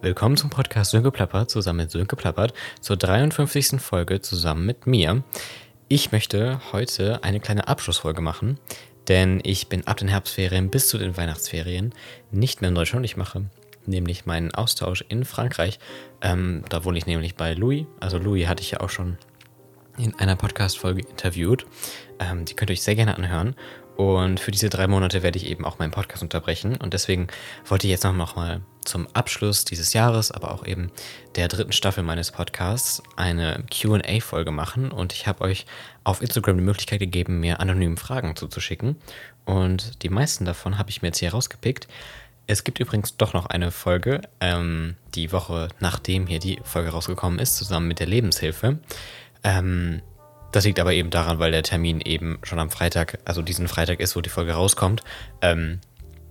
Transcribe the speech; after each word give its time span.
Willkommen 0.00 0.36
zum 0.36 0.48
Podcast 0.48 0.92
Sönke 0.92 1.10
Plappert 1.10 1.50
zusammen 1.50 1.78
mit 1.78 1.90
Sönke 1.90 2.14
Plappert 2.14 2.54
zur 2.80 2.96
53. 2.96 3.80
Folge 3.80 4.20
zusammen 4.20 4.64
mit 4.64 4.86
mir. 4.86 5.24
Ich 5.88 6.12
möchte 6.12 6.60
heute 6.70 7.24
eine 7.24 7.40
kleine 7.40 7.66
Abschlussfolge 7.66 8.20
machen, 8.20 8.60
denn 9.08 9.40
ich 9.42 9.68
bin 9.68 9.88
ab 9.88 9.96
den 9.96 10.06
Herbstferien 10.06 10.70
bis 10.70 10.86
zu 10.86 10.98
den 10.98 11.16
Weihnachtsferien 11.16 11.92
nicht 12.30 12.60
mehr 12.60 12.68
in 12.68 12.76
Deutschland. 12.76 13.04
Ich 13.06 13.16
mache 13.16 13.46
nämlich 13.86 14.24
meinen 14.24 14.54
Austausch 14.54 15.04
in 15.08 15.24
Frankreich. 15.24 15.80
Ähm, 16.22 16.62
da 16.68 16.84
wohne 16.84 16.96
ich 16.98 17.06
nämlich 17.06 17.34
bei 17.34 17.54
Louis. 17.54 17.86
Also 17.98 18.18
Louis 18.18 18.46
hatte 18.46 18.62
ich 18.62 18.70
ja 18.70 18.80
auch 18.80 18.90
schon 18.90 19.18
in 19.98 20.14
einer 20.20 20.36
Podcast-Folge 20.36 21.02
interviewt. 21.08 21.66
Ähm, 22.20 22.44
die 22.44 22.54
könnt 22.54 22.70
ihr 22.70 22.74
euch 22.74 22.82
sehr 22.82 22.94
gerne 22.94 23.16
anhören. 23.16 23.56
Und 23.98 24.38
für 24.38 24.52
diese 24.52 24.70
drei 24.70 24.86
Monate 24.86 25.24
werde 25.24 25.38
ich 25.38 25.50
eben 25.50 25.64
auch 25.64 25.80
meinen 25.80 25.90
Podcast 25.90 26.22
unterbrechen. 26.22 26.76
Und 26.76 26.94
deswegen 26.94 27.26
wollte 27.66 27.88
ich 27.88 27.90
jetzt 27.90 28.04
noch 28.04 28.36
mal 28.36 28.60
zum 28.84 29.08
Abschluss 29.12 29.64
dieses 29.64 29.92
Jahres, 29.92 30.30
aber 30.30 30.52
auch 30.52 30.64
eben 30.64 30.92
der 31.34 31.48
dritten 31.48 31.72
Staffel 31.72 32.04
meines 32.04 32.30
Podcasts, 32.30 33.02
eine 33.16 33.64
QA-Folge 33.68 34.52
machen. 34.52 34.92
Und 34.92 35.12
ich 35.12 35.26
habe 35.26 35.42
euch 35.42 35.66
auf 36.04 36.22
Instagram 36.22 36.58
die 36.58 36.62
Möglichkeit 36.62 37.00
gegeben, 37.00 37.40
mir 37.40 37.58
anonyme 37.58 37.96
Fragen 37.96 38.36
zuzuschicken. 38.36 38.94
Und 39.44 40.04
die 40.04 40.10
meisten 40.10 40.44
davon 40.44 40.78
habe 40.78 40.90
ich 40.90 41.02
mir 41.02 41.08
jetzt 41.08 41.18
hier 41.18 41.32
rausgepickt. 41.32 41.88
Es 42.46 42.62
gibt 42.62 42.78
übrigens 42.78 43.16
doch 43.16 43.32
noch 43.32 43.46
eine 43.46 43.72
Folge, 43.72 44.20
ähm, 44.40 44.94
die 45.16 45.32
Woche 45.32 45.70
nachdem 45.80 46.28
hier 46.28 46.38
die 46.38 46.60
Folge 46.62 46.90
rausgekommen 46.90 47.40
ist, 47.40 47.56
zusammen 47.56 47.88
mit 47.88 47.98
der 47.98 48.06
Lebenshilfe. 48.06 48.78
Ähm, 49.42 50.02
das 50.52 50.64
liegt 50.64 50.80
aber 50.80 50.92
eben 50.92 51.10
daran, 51.10 51.38
weil 51.38 51.50
der 51.50 51.62
Termin 51.62 52.00
eben 52.00 52.38
schon 52.42 52.58
am 52.58 52.70
Freitag, 52.70 53.18
also 53.24 53.42
diesen 53.42 53.68
Freitag 53.68 54.00
ist, 54.00 54.16
wo 54.16 54.20
die 54.20 54.30
Folge 54.30 54.52
rauskommt. 54.52 55.02
Ähm, 55.42 55.80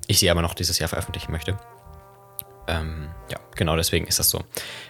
ich 0.07 0.19
sie 0.19 0.29
aber 0.29 0.41
noch 0.41 0.53
dieses 0.53 0.79
Jahr 0.79 0.89
veröffentlichen 0.89 1.31
möchte. 1.31 1.57
Ähm, 2.67 3.09
ja, 3.29 3.37
genau 3.55 3.75
deswegen 3.75 4.07
ist 4.07 4.19
das 4.19 4.29
so. 4.29 4.43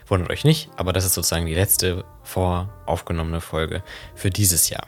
Wundert 0.07 0.29
euch 0.29 0.43
nicht, 0.43 0.69
aber 0.77 0.93
das 0.93 1.05
ist 1.05 1.13
sozusagen 1.13 1.45
die 1.45 1.53
letzte 1.53 2.05
voraufgenommene 2.23 3.41
Folge 3.41 3.83
für 4.15 4.29
dieses 4.29 4.69
Jahr. 4.69 4.87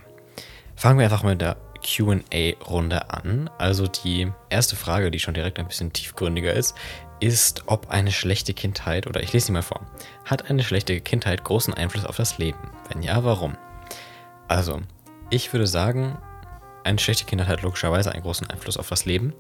Fangen 0.76 1.00
wir 1.00 1.06
einfach 1.06 1.24
mit 1.24 1.42
der 1.42 1.58
QA-Runde 1.84 3.10
an. 3.10 3.50
Also 3.58 3.88
die 3.88 4.32
erste 4.50 4.76
Frage, 4.76 5.12
die 5.12 5.20
schon 5.20 5.34
direkt 5.34 5.60
ein 5.60 5.68
bisschen 5.68 5.94
tiefgründiger 5.94 6.54
ist, 6.54 6.76
ist, 7.20 7.64
ob 7.68 7.90
eine 7.90 8.12
schlechte 8.12 8.54
Kindheit, 8.54 9.06
oder 9.08 9.22
ich 9.22 9.34
lese 9.34 9.48
sie 9.48 9.52
mal 9.52 9.62
vor, 9.62 9.82
hat 10.26 10.50
eine 10.50 10.64
schlechte 10.64 11.00
Kindheit 11.02 11.44
großen 11.44 11.74
Einfluss 11.74 12.06
auf 12.06 12.16
das 12.16 12.38
Leben? 12.38 12.72
Wenn 12.90 13.04
ja, 13.04 13.24
warum? 13.24 13.58
Also, 14.50 14.82
ich 15.30 15.54
würde 15.54 15.68
sagen, 15.68 16.18
eine 16.84 17.00
schlechte 17.00 17.26
Kindheit 17.26 17.48
hat 17.48 17.62
logischerweise 17.62 18.12
einen 18.12 18.24
großen 18.24 18.50
Einfluss 18.50 18.78
auf 18.78 18.90
das 18.90 19.06
Leben. 19.06 19.34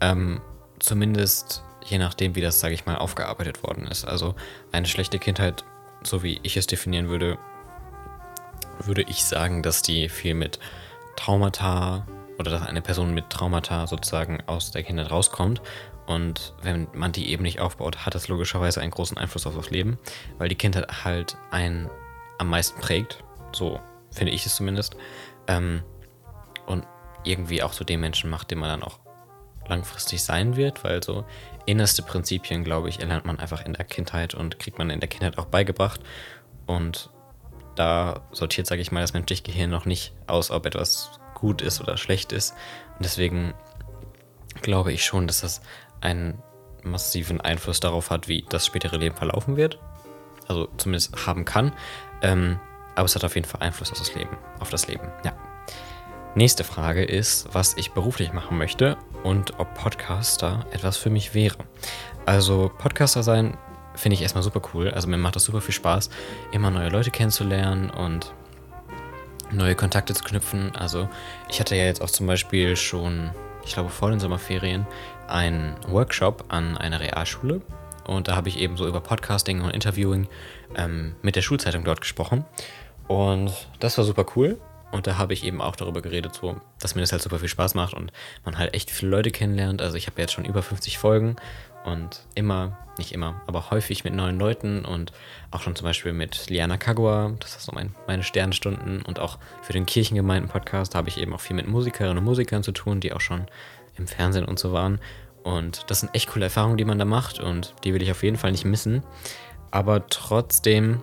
Ähm, 0.00 0.42
zumindest 0.78 1.62
je 1.84 1.98
nachdem, 1.98 2.34
wie 2.34 2.40
das, 2.40 2.60
sage 2.60 2.74
ich 2.74 2.84
mal, 2.84 2.96
aufgearbeitet 2.96 3.62
worden 3.62 3.86
ist. 3.86 4.04
Also 4.04 4.34
eine 4.72 4.86
schlechte 4.86 5.18
Kindheit, 5.18 5.64
so 6.02 6.22
wie 6.22 6.40
ich 6.42 6.56
es 6.56 6.66
definieren 6.66 7.08
würde, 7.08 7.38
würde 8.80 9.02
ich 9.02 9.24
sagen, 9.24 9.62
dass 9.62 9.82
die 9.82 10.08
viel 10.08 10.34
mit 10.34 10.58
Traumata 11.14 12.06
oder 12.38 12.50
dass 12.50 12.66
eine 12.66 12.82
Person 12.82 13.14
mit 13.14 13.30
Traumata 13.30 13.86
sozusagen 13.86 14.42
aus 14.46 14.72
der 14.72 14.82
Kindheit 14.82 15.10
rauskommt. 15.10 15.62
Und 16.06 16.54
wenn 16.62 16.88
man 16.92 17.12
die 17.12 17.30
eben 17.30 17.42
nicht 17.42 17.60
aufbaut, 17.60 18.04
hat 18.04 18.14
das 18.14 18.28
logischerweise 18.28 18.80
einen 18.80 18.90
großen 18.90 19.16
Einfluss 19.16 19.46
auf 19.46 19.56
das 19.56 19.70
Leben, 19.70 19.98
weil 20.38 20.48
die 20.48 20.54
Kindheit 20.54 21.04
halt 21.04 21.36
einen 21.50 21.88
am 22.38 22.50
meisten 22.50 22.80
prägt. 22.80 23.24
So 23.52 23.80
finde 24.16 24.32
ich 24.32 24.46
es 24.46 24.56
zumindest. 24.56 24.96
Ähm, 25.46 25.82
und 26.66 26.84
irgendwie 27.24 27.62
auch 27.62 27.72
zu 27.72 27.84
dem 27.84 28.00
Menschen 28.00 28.30
macht, 28.30 28.50
den 28.50 28.58
man 28.58 28.68
dann 28.68 28.82
auch 28.82 28.98
langfristig 29.68 30.22
sein 30.22 30.56
wird, 30.56 30.84
weil 30.84 31.02
so 31.02 31.24
innerste 31.66 32.02
Prinzipien, 32.02 32.64
glaube 32.64 32.88
ich, 32.88 33.00
erlernt 33.00 33.24
man 33.24 33.38
einfach 33.38 33.64
in 33.64 33.72
der 33.72 33.84
Kindheit 33.84 34.34
und 34.34 34.58
kriegt 34.58 34.78
man 34.78 34.90
in 34.90 35.00
der 35.00 35.08
Kindheit 35.08 35.38
auch 35.38 35.46
beigebracht. 35.46 36.00
Und 36.66 37.10
da 37.74 38.22
sortiert, 38.32 38.66
sage 38.66 38.80
ich 38.80 38.92
mal, 38.92 39.00
das 39.00 39.12
menschliche 39.12 39.42
Gehirn 39.42 39.70
noch 39.70 39.84
nicht 39.84 40.14
aus, 40.26 40.50
ob 40.50 40.66
etwas 40.66 41.10
gut 41.34 41.62
ist 41.62 41.80
oder 41.80 41.96
schlecht 41.96 42.32
ist. 42.32 42.54
Und 42.96 43.04
deswegen 43.04 43.54
glaube 44.62 44.92
ich 44.92 45.04
schon, 45.04 45.26
dass 45.26 45.40
das 45.40 45.60
einen 46.00 46.42
massiven 46.82 47.40
Einfluss 47.40 47.80
darauf 47.80 48.10
hat, 48.10 48.28
wie 48.28 48.44
das 48.48 48.64
spätere 48.64 48.96
Leben 48.96 49.16
verlaufen 49.16 49.56
wird. 49.56 49.78
Also 50.48 50.68
zumindest 50.76 51.26
haben 51.26 51.44
kann. 51.44 51.72
Ähm, 52.22 52.60
aber 52.96 53.04
es 53.04 53.14
hat 53.14 53.24
auf 53.24 53.34
jeden 53.36 53.46
Fall 53.46 53.62
Einfluss 53.62 53.92
auf 53.92 53.98
das 53.98 54.14
Leben. 54.14 54.36
Auf 54.58 54.70
das 54.70 54.88
Leben, 54.88 55.08
ja. 55.24 55.32
Nächste 56.34 56.64
Frage 56.64 57.04
ist, 57.04 57.48
was 57.52 57.76
ich 57.78 57.92
beruflich 57.92 58.32
machen 58.32 58.58
möchte 58.58 58.98
und 59.22 59.58
ob 59.58 59.72
Podcaster 59.74 60.66
etwas 60.70 60.96
für 60.98 61.08
mich 61.08 61.32
wäre. 61.32 61.56
Also 62.26 62.70
Podcaster 62.76 63.22
sein 63.22 63.56
finde 63.94 64.14
ich 64.14 64.22
erstmal 64.22 64.42
super 64.42 64.60
cool. 64.74 64.90
Also 64.90 65.08
mir 65.08 65.16
macht 65.16 65.36
das 65.36 65.44
super 65.44 65.60
viel 65.60 65.74
Spaß, 65.74 66.10
immer 66.52 66.70
neue 66.70 66.90
Leute 66.90 67.10
kennenzulernen 67.10 67.88
und 67.88 68.34
neue 69.50 69.74
Kontakte 69.74 70.12
zu 70.12 70.24
knüpfen. 70.24 70.74
Also 70.76 71.08
ich 71.48 71.60
hatte 71.60 71.76
ja 71.76 71.84
jetzt 71.84 72.02
auch 72.02 72.10
zum 72.10 72.26
Beispiel 72.26 72.76
schon, 72.76 73.30
ich 73.64 73.72
glaube 73.72 73.88
vor 73.90 74.10
den 74.10 74.20
Sommerferien, 74.20 74.86
einen 75.28 75.76
Workshop 75.88 76.44
an 76.48 76.76
einer 76.76 77.00
Realschule. 77.00 77.62
Und 78.06 78.28
da 78.28 78.36
habe 78.36 78.48
ich 78.48 78.58
eben 78.60 78.76
so 78.76 78.86
über 78.86 79.00
Podcasting 79.00 79.62
und 79.62 79.70
Interviewing 79.70 80.28
ähm, 80.76 81.16
mit 81.22 81.34
der 81.34 81.42
Schulzeitung 81.42 81.82
dort 81.82 82.00
gesprochen. 82.00 82.44
Und 83.08 83.52
das 83.80 83.96
war 83.98 84.04
super 84.04 84.26
cool. 84.36 84.58
Und 84.92 85.06
da 85.06 85.18
habe 85.18 85.32
ich 85.32 85.44
eben 85.44 85.60
auch 85.60 85.76
darüber 85.76 86.00
geredet, 86.00 86.34
so, 86.34 86.60
dass 86.80 86.94
mir 86.94 87.00
das 87.00 87.12
halt 87.12 87.20
super 87.20 87.38
viel 87.38 87.48
Spaß 87.48 87.74
macht 87.74 87.92
und 87.92 88.12
man 88.44 88.56
halt 88.56 88.72
echt 88.72 88.90
viele 88.90 89.10
Leute 89.10 89.30
kennenlernt. 89.30 89.82
Also 89.82 89.96
ich 89.96 90.06
habe 90.06 90.20
jetzt 90.20 90.32
schon 90.32 90.44
über 90.44 90.62
50 90.62 90.96
Folgen 90.98 91.36
und 91.84 92.24
immer, 92.34 92.78
nicht 92.96 93.12
immer, 93.12 93.40
aber 93.46 93.70
häufig 93.70 94.04
mit 94.04 94.14
neuen 94.14 94.38
Leuten 94.38 94.84
und 94.84 95.12
auch 95.50 95.60
schon 95.60 95.76
zum 95.76 95.84
Beispiel 95.84 96.12
mit 96.12 96.48
Liana 96.50 96.78
Kagua, 96.78 97.32
das 97.40 97.56
ist 97.56 97.64
so 97.64 97.72
mein, 97.72 97.94
meine 98.06 98.22
Sternstunden 98.22 99.02
und 99.02 99.18
auch 99.18 99.38
für 99.62 99.72
den 99.72 99.86
Kirchengemeinden-Podcast 99.86 100.94
habe 100.94 101.08
ich 101.08 101.18
eben 101.18 101.34
auch 101.34 101.40
viel 101.40 101.56
mit 101.56 101.68
Musikerinnen 101.68 102.18
und 102.18 102.24
Musikern 102.24 102.62
zu 102.62 102.72
tun, 102.72 103.00
die 103.00 103.12
auch 103.12 103.20
schon 103.20 103.46
im 103.96 104.06
Fernsehen 104.06 104.44
und 104.44 104.58
so 104.58 104.72
waren. 104.72 105.00
Und 105.42 105.84
das 105.88 106.00
sind 106.00 106.14
echt 106.14 106.28
coole 106.28 106.46
Erfahrungen, 106.46 106.76
die 106.76 106.84
man 106.84 106.98
da 106.98 107.04
macht 107.04 107.38
und 107.38 107.74
die 107.84 107.94
will 107.94 108.02
ich 108.02 108.10
auf 108.10 108.22
jeden 108.22 108.36
Fall 108.36 108.52
nicht 108.52 108.64
missen. 108.64 109.02
Aber 109.70 110.08
trotzdem 110.08 111.02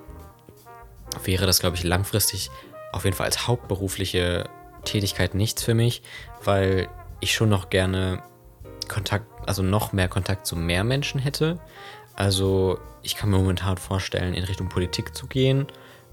wäre 1.23 1.45
das, 1.45 1.59
glaube 1.59 1.75
ich, 1.75 1.83
langfristig 1.83 2.49
auf 2.91 3.05
jeden 3.05 3.15
Fall 3.15 3.25
als 3.25 3.47
hauptberufliche 3.47 4.49
Tätigkeit 4.85 5.33
nichts 5.33 5.63
für 5.63 5.73
mich, 5.73 6.03
weil 6.43 6.87
ich 7.19 7.33
schon 7.33 7.49
noch 7.49 7.69
gerne 7.69 8.21
Kontakt, 8.87 9.25
also 9.47 9.63
noch 9.63 9.93
mehr 9.93 10.09
Kontakt 10.09 10.45
zu 10.45 10.55
mehr 10.55 10.83
Menschen 10.83 11.19
hätte. 11.19 11.59
Also 12.15 12.79
ich 13.01 13.15
kann 13.15 13.29
mir 13.29 13.37
momentan 13.37 13.77
vorstellen, 13.77 14.33
in 14.33 14.43
Richtung 14.43 14.69
Politik 14.69 15.15
zu 15.15 15.27
gehen 15.27 15.67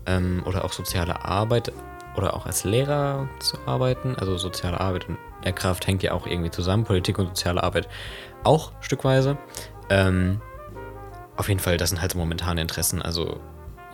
ähm, 0.07 0.43
oder 0.47 0.65
auch 0.65 0.73
soziale 0.73 1.25
Arbeit 1.25 1.73
oder 2.17 2.35
auch 2.35 2.47
als 2.47 2.65
Lehrer 2.65 3.29
zu 3.41 3.59
arbeiten. 3.67 4.15
Also 4.17 4.37
soziale 4.39 4.81
Arbeit 4.81 5.09
und 5.09 5.19
Lehrkraft 5.45 5.87
hängt 5.87 6.03
ja 6.03 6.13
auch 6.13 6.27
irgendwie 6.27 6.51
zusammen, 6.51 6.85
Politik 6.85 7.19
und 7.19 7.29
soziale 7.29 7.63
Arbeit 7.63 7.89
auch 8.45 8.73
stückweise. 8.81 9.37
Ähm, 9.89 10.41
auf 11.37 11.49
jeden 11.49 11.61
Fall, 11.61 11.77
das 11.77 11.91
sind 11.91 12.01
halt 12.01 12.15
momentane 12.15 12.61
Interessen. 12.61 13.03
Also 13.03 13.41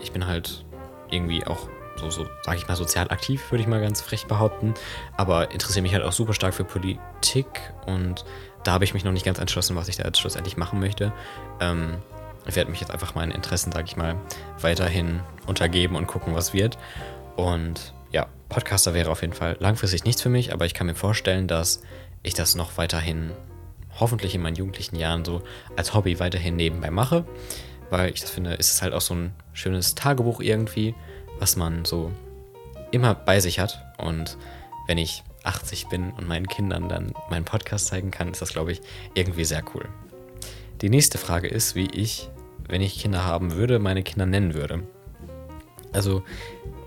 ich 0.00 0.12
bin 0.12 0.26
halt 0.26 0.65
irgendwie 1.10 1.46
auch 1.46 1.68
so, 1.96 2.10
so 2.10 2.26
sage 2.42 2.58
ich 2.58 2.68
mal, 2.68 2.76
sozial 2.76 3.10
aktiv, 3.10 3.50
würde 3.50 3.62
ich 3.62 3.68
mal 3.68 3.80
ganz 3.80 4.00
frech 4.00 4.26
behaupten. 4.26 4.74
Aber 5.16 5.50
interessiere 5.50 5.82
mich 5.82 5.94
halt 5.94 6.04
auch 6.04 6.12
super 6.12 6.34
stark 6.34 6.54
für 6.54 6.64
Politik 6.64 7.46
und 7.86 8.24
da 8.64 8.72
habe 8.72 8.84
ich 8.84 8.94
mich 8.94 9.04
noch 9.04 9.12
nicht 9.12 9.24
ganz 9.24 9.38
entschlossen, 9.38 9.76
was 9.76 9.88
ich 9.88 9.96
da 9.96 10.04
jetzt 10.04 10.18
schlussendlich 10.18 10.56
machen 10.56 10.80
möchte. 10.80 11.12
Ähm, 11.60 11.98
ich 12.46 12.56
werde 12.56 12.70
mich 12.70 12.80
jetzt 12.80 12.90
einfach 12.90 13.14
meinen 13.14 13.32
Interessen, 13.32 13.72
sage 13.72 13.86
ich 13.86 13.96
mal, 13.96 14.16
weiterhin 14.60 15.20
untergeben 15.46 15.96
und 15.96 16.06
gucken, 16.06 16.34
was 16.34 16.52
wird. 16.52 16.78
Und 17.36 17.94
ja, 18.10 18.26
Podcaster 18.48 18.94
wäre 18.94 19.10
auf 19.10 19.22
jeden 19.22 19.32
Fall 19.32 19.56
langfristig 19.60 20.04
nichts 20.04 20.22
für 20.22 20.28
mich, 20.28 20.52
aber 20.52 20.66
ich 20.66 20.74
kann 20.74 20.86
mir 20.86 20.94
vorstellen, 20.94 21.48
dass 21.48 21.82
ich 22.22 22.34
das 22.34 22.54
noch 22.54 22.76
weiterhin, 22.76 23.32
hoffentlich 23.98 24.34
in 24.34 24.42
meinen 24.42 24.56
jugendlichen 24.56 24.96
Jahren 24.96 25.24
so 25.24 25.42
als 25.76 25.94
Hobby 25.94 26.18
weiterhin 26.18 26.56
nebenbei 26.56 26.90
mache, 26.90 27.24
weil 27.90 28.10
ich 28.12 28.20
das 28.20 28.30
finde, 28.30 28.54
ist 28.54 28.72
es 28.72 28.82
halt 28.82 28.92
auch 28.92 29.00
so 29.00 29.14
ein 29.14 29.34
schönes 29.52 29.94
Tagebuch 29.94 30.40
irgendwie 30.40 30.94
was 31.38 31.56
man 31.56 31.84
so 31.84 32.12
immer 32.90 33.14
bei 33.14 33.40
sich 33.40 33.58
hat. 33.58 33.84
Und 33.98 34.36
wenn 34.86 34.98
ich 34.98 35.22
80 35.44 35.88
bin 35.88 36.10
und 36.12 36.26
meinen 36.26 36.46
Kindern 36.46 36.88
dann 36.88 37.14
meinen 37.30 37.44
Podcast 37.44 37.86
zeigen 37.86 38.10
kann, 38.10 38.30
ist 38.30 38.42
das, 38.42 38.50
glaube 38.50 38.72
ich, 38.72 38.80
irgendwie 39.14 39.44
sehr 39.44 39.62
cool. 39.74 39.86
Die 40.80 40.90
nächste 40.90 41.18
Frage 41.18 41.48
ist, 41.48 41.74
wie 41.74 41.88
ich, 41.90 42.28
wenn 42.68 42.82
ich 42.82 43.00
Kinder 43.00 43.24
haben 43.24 43.52
würde, 43.52 43.78
meine 43.78 44.02
Kinder 44.02 44.26
nennen 44.26 44.54
würde. 44.54 44.82
Also, 45.92 46.22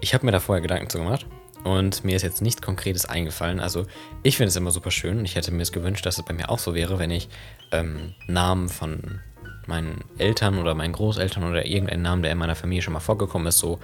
ich 0.01 0.13
habe 0.13 0.25
mir 0.25 0.31
da 0.31 0.39
vorher 0.39 0.61
Gedanken 0.61 0.89
zu 0.89 0.99
gemacht 0.99 1.25
und 1.63 2.03
mir 2.03 2.15
ist 2.15 2.21
jetzt 2.21 2.41
nichts 2.41 2.61
Konkretes 2.61 3.05
eingefallen. 3.05 3.59
Also, 3.59 3.85
ich 4.21 4.37
finde 4.37 4.49
es 4.49 4.55
immer 4.55 4.71
super 4.71 4.91
schön 4.91 5.25
ich 5.25 5.35
hätte 5.35 5.51
mir 5.51 5.63
es 5.63 5.71
gewünscht, 5.71 6.05
dass 6.05 6.17
es 6.19 6.25
bei 6.25 6.33
mir 6.33 6.49
auch 6.49 6.59
so 6.59 6.75
wäre, 6.75 6.99
wenn 6.99 7.11
ich 7.11 7.29
ähm, 7.71 8.13
Namen 8.27 8.69
von 8.69 9.21
meinen 9.69 10.03
Eltern 10.17 10.57
oder 10.57 10.75
meinen 10.75 10.91
Großeltern 10.91 11.43
oder 11.43 11.65
irgendeinen 11.65 12.01
Namen, 12.01 12.23
der 12.23 12.31
in 12.31 12.37
meiner 12.37 12.55
Familie 12.55 12.81
schon 12.81 12.93
mal 12.93 12.99
vorgekommen 12.99 13.47
ist, 13.47 13.59
so 13.59 13.79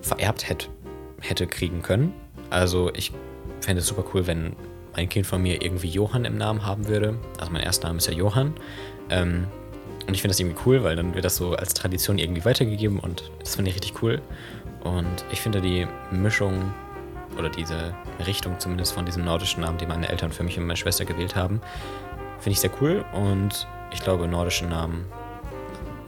vererbt 0.00 0.48
hätte, 0.48 0.66
hätte 1.20 1.46
kriegen 1.46 1.82
können. 1.82 2.12
Also 2.50 2.90
ich 2.94 3.12
fände 3.60 3.80
es 3.80 3.86
super 3.86 4.04
cool, 4.12 4.26
wenn 4.26 4.56
ein 4.94 5.08
Kind 5.08 5.26
von 5.26 5.42
mir 5.42 5.62
irgendwie 5.62 5.88
Johann 5.88 6.24
im 6.24 6.36
Namen 6.36 6.66
haben 6.66 6.88
würde. 6.88 7.16
Also 7.38 7.52
mein 7.52 7.62
erster 7.62 7.88
Name 7.88 7.98
ist 7.98 8.06
ja 8.06 8.12
Johann. 8.12 8.54
Ähm, 9.10 9.46
und 10.06 10.14
ich 10.14 10.20
finde 10.20 10.32
das 10.32 10.40
irgendwie 10.40 10.60
cool, 10.66 10.82
weil 10.84 10.96
dann 10.96 11.14
wird 11.14 11.24
das 11.24 11.36
so 11.36 11.54
als 11.54 11.74
Tradition 11.74 12.18
irgendwie 12.18 12.44
weitergegeben 12.44 12.98
und 12.98 13.30
das 13.40 13.56
finde 13.56 13.70
ich 13.70 13.76
richtig 13.76 14.02
cool. 14.02 14.20
Und 14.82 15.24
ich 15.32 15.40
finde 15.40 15.60
die 15.60 15.86
Mischung 16.10 16.72
oder 17.38 17.48
diese 17.48 17.94
Richtung 18.26 18.58
zumindest 18.58 18.92
von 18.92 19.06
diesem 19.06 19.24
nordischen 19.24 19.62
Namen, 19.62 19.78
die 19.78 19.86
meine 19.86 20.08
Eltern 20.08 20.30
für 20.30 20.42
mich 20.42 20.58
und 20.58 20.66
meine 20.66 20.76
Schwester 20.76 21.04
gewählt 21.04 21.34
haben, 21.34 21.60
finde 22.38 22.50
ich 22.50 22.60
sehr 22.60 22.70
cool. 22.80 23.04
Und 23.12 23.66
ich 23.94 24.00
glaube, 24.00 24.28
nordische 24.28 24.66
Namen, 24.66 25.06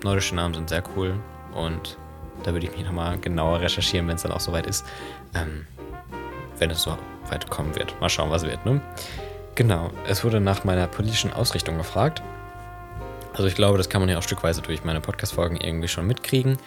nordische 0.02 0.34
Namen 0.34 0.54
sind 0.54 0.68
sehr 0.68 0.82
cool. 0.94 1.14
Und 1.54 1.96
da 2.42 2.52
würde 2.52 2.66
ich 2.66 2.76
mich 2.76 2.84
nochmal 2.84 3.18
genauer 3.18 3.60
recherchieren, 3.60 4.08
wenn 4.08 4.16
es 4.16 4.22
dann 4.22 4.32
auch 4.32 4.40
soweit 4.40 4.66
ist. 4.66 4.84
Ähm, 5.34 5.66
wenn 6.58 6.70
es 6.70 6.82
so 6.82 6.98
weit 7.30 7.48
kommen 7.48 7.74
wird. 7.76 7.98
Mal 8.00 8.08
schauen, 8.08 8.30
was 8.30 8.44
wird, 8.44 8.64
ne? 8.66 8.80
Genau, 9.54 9.90
es 10.06 10.24
wurde 10.24 10.40
nach 10.40 10.64
meiner 10.64 10.86
politischen 10.86 11.32
Ausrichtung 11.32 11.78
gefragt. 11.78 12.22
Also 13.32 13.46
ich 13.46 13.54
glaube, 13.54 13.78
das 13.78 13.88
kann 13.88 14.00
man 14.00 14.08
ja 14.08 14.18
auch 14.18 14.22
stückweise 14.22 14.62
durch 14.62 14.84
meine 14.84 15.00
Podcast-Folgen 15.00 15.56
irgendwie 15.56 15.88
schon 15.88 16.06
mitkriegen. 16.06 16.58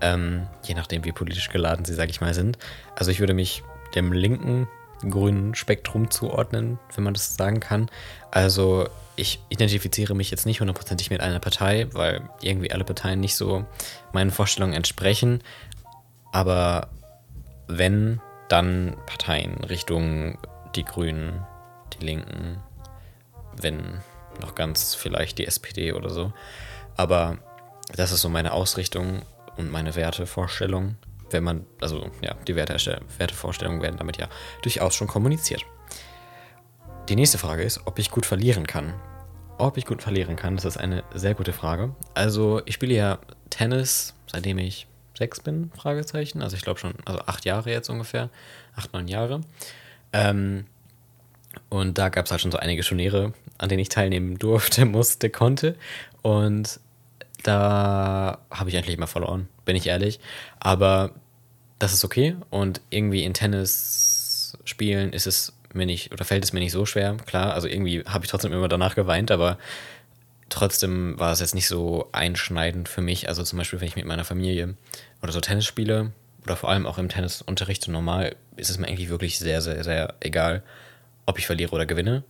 Ähm, 0.00 0.46
je 0.64 0.74
nachdem, 0.74 1.04
wie 1.04 1.12
politisch 1.12 1.48
geladen 1.50 1.84
sie, 1.84 1.94
sage 1.94 2.10
ich 2.10 2.20
mal, 2.20 2.34
sind. 2.34 2.58
Also 2.94 3.10
ich 3.10 3.20
würde 3.20 3.34
mich 3.34 3.62
dem 3.94 4.12
linken 4.12 4.68
grünen 5.02 5.54
Spektrum 5.54 6.10
zuordnen, 6.10 6.78
wenn 6.94 7.04
man 7.04 7.14
das 7.14 7.34
sagen 7.34 7.60
kann. 7.60 7.90
Also 8.30 8.88
ich 9.16 9.40
identifiziere 9.48 10.14
mich 10.14 10.30
jetzt 10.30 10.46
nicht 10.46 10.60
hundertprozentig 10.60 11.10
mit 11.10 11.20
einer 11.20 11.40
Partei, 11.40 11.88
weil 11.92 12.28
irgendwie 12.40 12.72
alle 12.72 12.84
Parteien 12.84 13.20
nicht 13.20 13.36
so 13.36 13.64
meinen 14.12 14.30
Vorstellungen 14.30 14.74
entsprechen. 14.74 15.42
Aber 16.32 16.88
wenn, 17.66 18.20
dann 18.48 18.96
Parteien 19.06 19.64
Richtung 19.64 20.38
die 20.74 20.84
Grünen, 20.84 21.44
die 21.94 22.04
Linken, 22.04 22.58
wenn 23.56 24.00
noch 24.40 24.54
ganz 24.54 24.94
vielleicht 24.94 25.38
die 25.38 25.46
SPD 25.46 25.92
oder 25.92 26.10
so. 26.10 26.32
Aber 26.96 27.38
das 27.94 28.12
ist 28.12 28.20
so 28.20 28.28
meine 28.28 28.52
Ausrichtung 28.52 29.22
und 29.56 29.70
meine 29.70 29.96
Wertevorstellung. 29.96 30.96
Wenn 31.30 31.44
man, 31.44 31.66
also 31.80 32.10
ja, 32.22 32.34
die 32.46 32.56
Werte, 32.56 33.00
Wertevorstellungen 33.18 33.82
werden 33.82 33.96
damit 33.96 34.16
ja 34.16 34.28
durchaus 34.62 34.94
schon 34.94 35.08
kommuniziert. 35.08 35.64
Die 37.08 37.16
nächste 37.16 37.38
Frage 37.38 37.62
ist, 37.62 37.80
ob 37.86 37.98
ich 37.98 38.10
gut 38.10 38.26
verlieren 38.26 38.66
kann. 38.66 38.94
Ob 39.56 39.76
ich 39.76 39.86
gut 39.86 40.02
verlieren 40.02 40.36
kann, 40.36 40.56
das 40.56 40.64
ist 40.64 40.76
eine 40.76 41.02
sehr 41.14 41.34
gute 41.34 41.52
Frage. 41.52 41.94
Also 42.14 42.62
ich 42.64 42.74
spiele 42.74 42.94
ja 42.94 43.18
Tennis, 43.50 44.14
seitdem 44.30 44.58
ich 44.58 44.86
sechs 45.16 45.40
bin, 45.40 45.70
Fragezeichen. 45.76 46.42
Also 46.42 46.56
ich 46.56 46.62
glaube 46.62 46.78
schon, 46.78 46.94
also 47.04 47.20
acht 47.20 47.44
Jahre 47.44 47.70
jetzt 47.70 47.88
ungefähr, 47.88 48.30
acht, 48.76 48.92
neun 48.92 49.08
Jahre. 49.08 49.40
Ähm, 50.12 50.66
und 51.68 51.98
da 51.98 52.08
gab 52.08 52.26
es 52.26 52.30
halt 52.30 52.40
schon 52.40 52.52
so 52.52 52.58
einige 52.58 52.82
Turniere, 52.82 53.32
an 53.58 53.68
denen 53.68 53.80
ich 53.80 53.88
teilnehmen 53.88 54.38
durfte, 54.38 54.84
musste, 54.84 55.28
konnte. 55.28 55.76
Und 56.22 56.80
da 57.42 58.38
habe 58.50 58.70
ich 58.70 58.76
eigentlich 58.76 58.96
immer 58.96 59.06
verloren, 59.06 59.48
bin 59.64 59.76
ich 59.76 59.86
ehrlich. 59.86 60.20
Aber 60.60 61.12
das 61.78 61.92
ist 61.92 62.04
okay. 62.04 62.36
Und 62.50 62.80
irgendwie 62.90 63.24
in 63.24 63.34
Tennis 63.34 64.56
spielen 64.64 65.12
ist 65.12 65.26
es 65.26 65.52
mir 65.72 65.86
nicht, 65.86 66.12
oder 66.12 66.24
fällt 66.24 66.44
es 66.44 66.52
mir 66.52 66.60
nicht 66.60 66.72
so 66.72 66.86
schwer. 66.86 67.16
Klar, 67.26 67.54
also 67.54 67.68
irgendwie 67.68 68.02
habe 68.02 68.24
ich 68.24 68.30
trotzdem 68.30 68.52
immer 68.52 68.68
danach 68.68 68.94
geweint, 68.94 69.30
aber 69.30 69.58
trotzdem 70.48 71.18
war 71.18 71.32
es 71.32 71.40
jetzt 71.40 71.54
nicht 71.54 71.68
so 71.68 72.08
einschneidend 72.12 72.88
für 72.88 73.02
mich. 73.02 73.28
Also 73.28 73.42
zum 73.42 73.58
Beispiel, 73.58 73.80
wenn 73.80 73.88
ich 73.88 73.96
mit 73.96 74.06
meiner 74.06 74.24
Familie 74.24 74.74
oder 75.22 75.32
so 75.32 75.40
Tennis 75.40 75.66
spiele, 75.66 76.12
oder 76.44 76.56
vor 76.56 76.70
allem 76.70 76.86
auch 76.86 76.96
im 76.96 77.10
Tennisunterricht 77.10 77.88
normal, 77.88 78.34
ist 78.56 78.70
es 78.70 78.78
mir 78.78 78.86
eigentlich 78.86 79.10
wirklich 79.10 79.38
sehr, 79.38 79.60
sehr, 79.60 79.84
sehr 79.84 80.14
egal 80.20 80.62
ob 81.26 81.38
ich 81.38 81.46
verliere 81.46 81.72
oder 81.72 81.84
gewinne. 81.84 82.24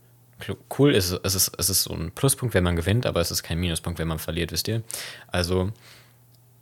Cool 0.77 0.95
ist 0.95 1.11
es, 1.23 1.35
ist, 1.35 1.51
es 1.57 1.69
ist 1.69 1.83
so 1.83 1.93
ein 1.93 2.11
Pluspunkt, 2.11 2.53
wenn 2.53 2.63
man 2.63 2.75
gewinnt, 2.75 3.05
aber 3.05 3.19
es 3.19 3.31
ist 3.31 3.43
kein 3.43 3.59
Minuspunkt, 3.59 3.99
wenn 3.99 4.07
man 4.07 4.19
verliert, 4.19 4.51
wisst 4.51 4.67
ihr. 4.67 4.83
Also, 5.27 5.71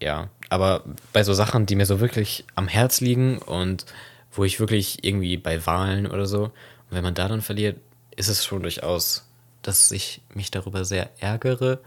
ja, 0.02 0.30
aber 0.50 0.84
bei 1.14 1.24
so 1.24 1.34
Sachen, 1.34 1.66
die 1.66 1.76
mir 1.76 1.86
so 1.86 2.00
wirklich 2.00 2.46
am 2.56 2.68
Herz 2.68 3.02
liegen 3.02 3.38
und 3.38 3.86
wo 4.32 4.44
ich 4.44 4.60
wirklich 4.60 5.04
irgendwie 5.04 5.38
bei 5.38 5.66
Wahlen 5.66 6.08
oder 6.08 6.26
so, 6.26 6.52
wenn 6.90 7.04
man 7.04 7.14
da 7.14 7.28
dann 7.28 7.42
verliert, 7.42 7.78
ist 8.16 8.30
es 8.30 8.46
schon 8.46 8.62
durchaus, 8.62 9.28
dass 9.62 9.92
ich 9.92 10.22
mich 10.34 10.52
darüber 10.52 10.86
sehr 10.86 11.10
ärgere. 11.20 11.80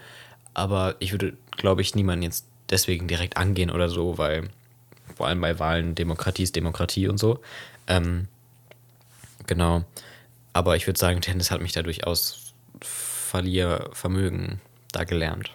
Aber 0.55 0.97
ich 0.99 1.13
würde, 1.13 1.35
glaube 1.57 1.83
ich, 1.83 1.95
niemanden 1.95 2.23
jetzt 2.23 2.47
deswegen 2.71 3.09
direkt 3.09 3.37
angehen 3.37 3.71
oder 3.71 3.89
so, 3.89 4.19
weil 4.19 4.49
vor 5.17 5.27
allem 5.27 5.41
bei 5.41 5.59
Wahlen 5.59 5.95
Demokratie 5.95 6.45
ist 6.45 6.57
Demokratie 6.57 7.09
und 7.09 7.19
so. 7.19 7.41
Ähm, 7.87 8.29
genau. 9.47 9.85
Aber 10.53 10.77
ich 10.77 10.87
würde 10.87 10.99
sagen, 10.99 11.21
Tennis 11.21 11.51
hat 11.51 11.61
mich 11.61 11.73
da 11.73 11.83
durchaus 11.83 12.55
Verliervermögen 12.81 14.61
da 14.93 15.05
gelernt. 15.05 15.53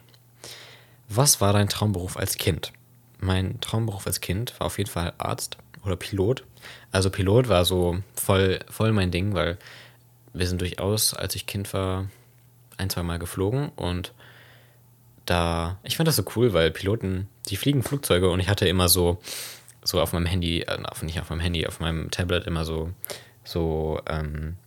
Was 1.09 1.41
war 1.41 1.53
dein 1.53 1.69
Traumberuf 1.69 2.17
als 2.17 2.37
Kind? 2.37 2.71
Mein 3.19 3.59
Traumberuf 3.61 4.07
als 4.07 4.21
Kind 4.21 4.57
war 4.59 4.67
auf 4.67 4.77
jeden 4.77 4.89
Fall 4.89 5.13
Arzt 5.17 5.57
oder 5.83 5.95
Pilot. 5.95 6.43
Also 6.91 7.09
Pilot 7.09 7.49
war 7.49 7.65
so 7.65 7.99
voll, 8.15 8.59
voll 8.69 8.91
mein 8.91 9.11
Ding, 9.11 9.33
weil 9.33 9.57
wir 10.33 10.47
sind 10.47 10.61
durchaus, 10.61 11.13
als 11.13 11.35
ich 11.35 11.45
Kind 11.45 11.73
war, 11.73 12.09
ein, 12.77 12.89
zwei 12.89 13.03
Mal 13.03 13.19
geflogen 13.19 13.69
und 13.75 14.13
da, 15.25 15.79
ich 15.83 15.97
fand 15.97 16.07
das 16.07 16.17
so 16.17 16.23
cool, 16.35 16.53
weil 16.53 16.71
Piloten, 16.71 17.27
die 17.49 17.55
fliegen 17.55 17.83
Flugzeuge 17.83 18.29
und 18.29 18.39
ich 18.39 18.49
hatte 18.49 18.67
immer 18.67 18.89
so, 18.89 19.19
so 19.83 20.01
auf 20.01 20.13
meinem 20.13 20.25
Handy, 20.25 20.61
äh, 20.61 20.77
nicht 21.01 21.19
auf 21.19 21.29
meinem 21.29 21.39
Handy, 21.39 21.65
auf 21.65 21.79
meinem 21.79 22.11
Tablet 22.11 22.45
immer 22.45 22.65
so, 22.65 22.91
so 23.43 24.01
ähm, 24.07 24.57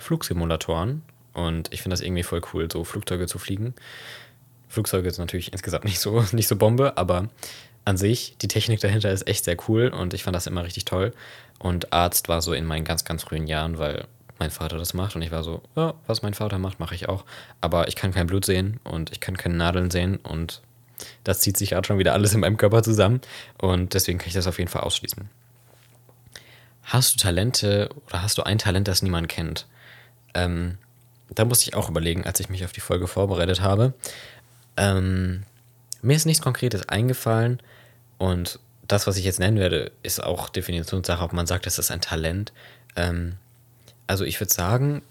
Flugsimulatoren 0.00 1.02
und 1.32 1.72
ich 1.72 1.82
finde 1.82 1.94
das 1.94 2.00
irgendwie 2.00 2.22
voll 2.22 2.40
cool, 2.52 2.68
so 2.70 2.84
Flugzeuge 2.84 3.26
zu 3.26 3.38
fliegen. 3.38 3.74
Flugzeuge 4.68 5.08
ist 5.08 5.18
natürlich 5.18 5.52
insgesamt 5.52 5.84
nicht 5.84 6.00
so, 6.00 6.24
nicht 6.32 6.48
so 6.48 6.56
Bombe, 6.56 6.96
aber 6.96 7.28
an 7.84 7.96
sich, 7.96 8.36
die 8.42 8.48
Technik 8.48 8.80
dahinter 8.80 9.10
ist 9.10 9.28
echt 9.28 9.44
sehr 9.44 9.56
cool 9.68 9.88
und 9.88 10.12
ich 10.12 10.24
fand 10.24 10.34
das 10.34 10.46
immer 10.46 10.64
richtig 10.64 10.84
toll. 10.84 11.12
Und 11.58 11.92
Arzt 11.92 12.28
war 12.28 12.42
so 12.42 12.52
in 12.52 12.64
meinen 12.64 12.84
ganz, 12.84 13.04
ganz 13.04 13.22
frühen 13.22 13.46
Jahren, 13.46 13.78
weil 13.78 14.06
mein 14.38 14.50
Vater 14.50 14.76
das 14.76 14.92
macht 14.92 15.16
und 15.16 15.22
ich 15.22 15.30
war 15.30 15.42
so, 15.42 15.62
ja, 15.76 15.94
was 16.06 16.22
mein 16.22 16.34
Vater 16.34 16.58
macht, 16.58 16.80
mache 16.80 16.94
ich 16.94 17.08
auch. 17.08 17.24
Aber 17.60 17.88
ich 17.88 17.96
kann 17.96 18.12
kein 18.12 18.26
Blut 18.26 18.44
sehen 18.44 18.80
und 18.84 19.12
ich 19.12 19.20
kann 19.20 19.36
keine 19.36 19.56
Nadeln 19.56 19.90
sehen 19.90 20.16
und 20.16 20.62
das 21.24 21.40
zieht 21.40 21.56
sich 21.56 21.70
gerade 21.70 21.86
schon 21.86 21.98
wieder 21.98 22.12
alles 22.12 22.34
in 22.34 22.40
meinem 22.40 22.56
Körper 22.56 22.82
zusammen 22.82 23.20
und 23.58 23.94
deswegen 23.94 24.18
kann 24.18 24.28
ich 24.28 24.34
das 24.34 24.46
auf 24.46 24.58
jeden 24.58 24.70
Fall 24.70 24.82
ausschließen. 24.82 25.28
Hast 26.82 27.14
du 27.14 27.18
Talente 27.18 27.88
oder 28.06 28.22
hast 28.22 28.38
du 28.38 28.42
ein 28.42 28.58
Talent, 28.58 28.88
das 28.88 29.02
niemand 29.02 29.28
kennt? 29.28 29.66
Ähm, 30.36 30.76
da 31.30 31.44
musste 31.44 31.68
ich 31.68 31.74
auch 31.74 31.88
überlegen, 31.88 32.24
als 32.24 32.38
ich 32.38 32.48
mich 32.48 32.64
auf 32.64 32.72
die 32.72 32.80
Folge 32.80 33.08
vorbereitet 33.08 33.60
habe. 33.60 33.94
Ähm, 34.76 35.42
mir 36.02 36.14
ist 36.14 36.26
nichts 36.26 36.42
Konkretes 36.42 36.88
eingefallen 36.88 37.60
und 38.18 38.60
das, 38.86 39.06
was 39.06 39.16
ich 39.16 39.24
jetzt 39.24 39.40
nennen 39.40 39.58
werde, 39.58 39.90
ist 40.02 40.22
auch 40.22 40.48
Definitionssache, 40.48 41.24
ob 41.24 41.32
man 41.32 41.46
sagt, 41.46 41.66
das 41.66 41.78
ist 41.78 41.90
ein 41.90 42.00
Talent. 42.00 42.52
Ähm, 42.94 43.34
also 44.06 44.24
ich 44.24 44.38
würde 44.38 44.52
sagen, 44.52 45.02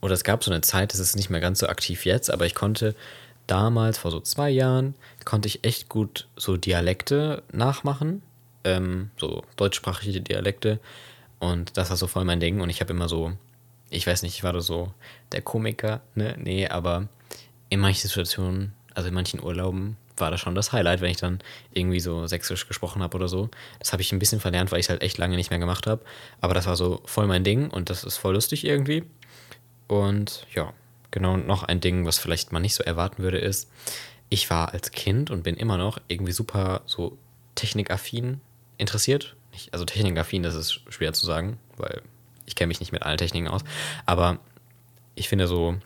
oder 0.00 0.14
es 0.14 0.22
gab 0.22 0.44
so 0.44 0.52
eine 0.52 0.60
Zeit, 0.60 0.92
das 0.92 1.00
ist 1.00 1.16
nicht 1.16 1.30
mehr 1.30 1.40
ganz 1.40 1.58
so 1.58 1.66
aktiv 1.66 2.04
jetzt, 2.04 2.30
aber 2.30 2.46
ich 2.46 2.54
konnte 2.54 2.94
damals, 3.46 3.98
vor 3.98 4.10
so 4.10 4.20
zwei 4.20 4.50
Jahren, 4.50 4.94
konnte 5.24 5.48
ich 5.48 5.64
echt 5.64 5.88
gut 5.88 6.28
so 6.36 6.56
Dialekte 6.56 7.42
nachmachen, 7.50 8.22
ähm, 8.62 9.10
so 9.16 9.42
deutschsprachige 9.56 10.20
Dialekte. 10.20 10.78
Und 11.40 11.76
das 11.76 11.90
war 11.90 11.96
so 11.96 12.06
voll 12.06 12.24
mein 12.24 12.40
Ding. 12.40 12.60
Und 12.60 12.70
ich 12.70 12.80
habe 12.80 12.92
immer 12.92 13.08
so 13.08 13.32
ich 13.90 14.06
weiß 14.06 14.22
nicht, 14.22 14.34
ich 14.34 14.44
war 14.44 14.52
da 14.52 14.60
so 14.60 14.92
der 15.32 15.42
Komiker, 15.42 16.00
ne? 16.14 16.36
Nee, 16.38 16.68
aber 16.68 17.08
in 17.68 17.80
manchen 17.80 18.08
Situationen, 18.08 18.72
also 18.94 19.08
in 19.08 19.14
manchen 19.14 19.42
Urlauben, 19.42 19.96
war 20.16 20.30
das 20.30 20.40
schon 20.40 20.54
das 20.54 20.72
Highlight, 20.72 21.00
wenn 21.00 21.10
ich 21.10 21.16
dann 21.16 21.40
irgendwie 21.72 22.00
so 22.00 22.26
sächsisch 22.26 22.68
gesprochen 22.68 23.02
habe 23.02 23.16
oder 23.16 23.28
so. 23.28 23.48
Das 23.78 23.92
habe 23.92 24.02
ich 24.02 24.12
ein 24.12 24.18
bisschen 24.18 24.40
verlernt, 24.40 24.70
weil 24.70 24.78
ich 24.78 24.86
es 24.86 24.90
halt 24.90 25.02
echt 25.02 25.18
lange 25.18 25.36
nicht 25.36 25.50
mehr 25.50 25.58
gemacht 25.58 25.86
habe. 25.86 26.04
Aber 26.40 26.54
das 26.54 26.66
war 26.66 26.76
so 26.76 27.02
voll 27.04 27.26
mein 27.26 27.44
Ding 27.44 27.70
und 27.70 27.90
das 27.90 28.04
ist 28.04 28.16
voll 28.16 28.34
lustig 28.34 28.64
irgendwie. 28.64 29.04
Und 29.88 30.46
ja, 30.54 30.72
genau, 31.10 31.36
noch 31.36 31.64
ein 31.64 31.80
Ding, 31.80 32.06
was 32.06 32.18
vielleicht 32.18 32.52
man 32.52 32.62
nicht 32.62 32.74
so 32.74 32.84
erwarten 32.84 33.22
würde, 33.22 33.38
ist, 33.38 33.70
ich 34.28 34.50
war 34.50 34.72
als 34.72 34.92
Kind 34.92 35.30
und 35.30 35.42
bin 35.42 35.56
immer 35.56 35.76
noch 35.76 35.98
irgendwie 36.08 36.32
super 36.32 36.82
so 36.86 37.18
technikaffin 37.54 38.40
interessiert. 38.78 39.36
Also 39.72 39.84
technikaffin, 39.84 40.42
das 40.42 40.54
ist 40.54 40.80
schwer 40.88 41.12
zu 41.12 41.26
sagen, 41.26 41.58
weil 41.76 42.02
ich 42.46 42.54
kenne 42.54 42.68
mich 42.68 42.80
nicht 42.80 42.92
mit 42.92 43.02
allen 43.02 43.18
Techniken 43.18 43.48
aus, 43.48 43.62
aber 44.06 44.38
ich 45.14 45.28
finde 45.28 45.46
so 45.46 45.76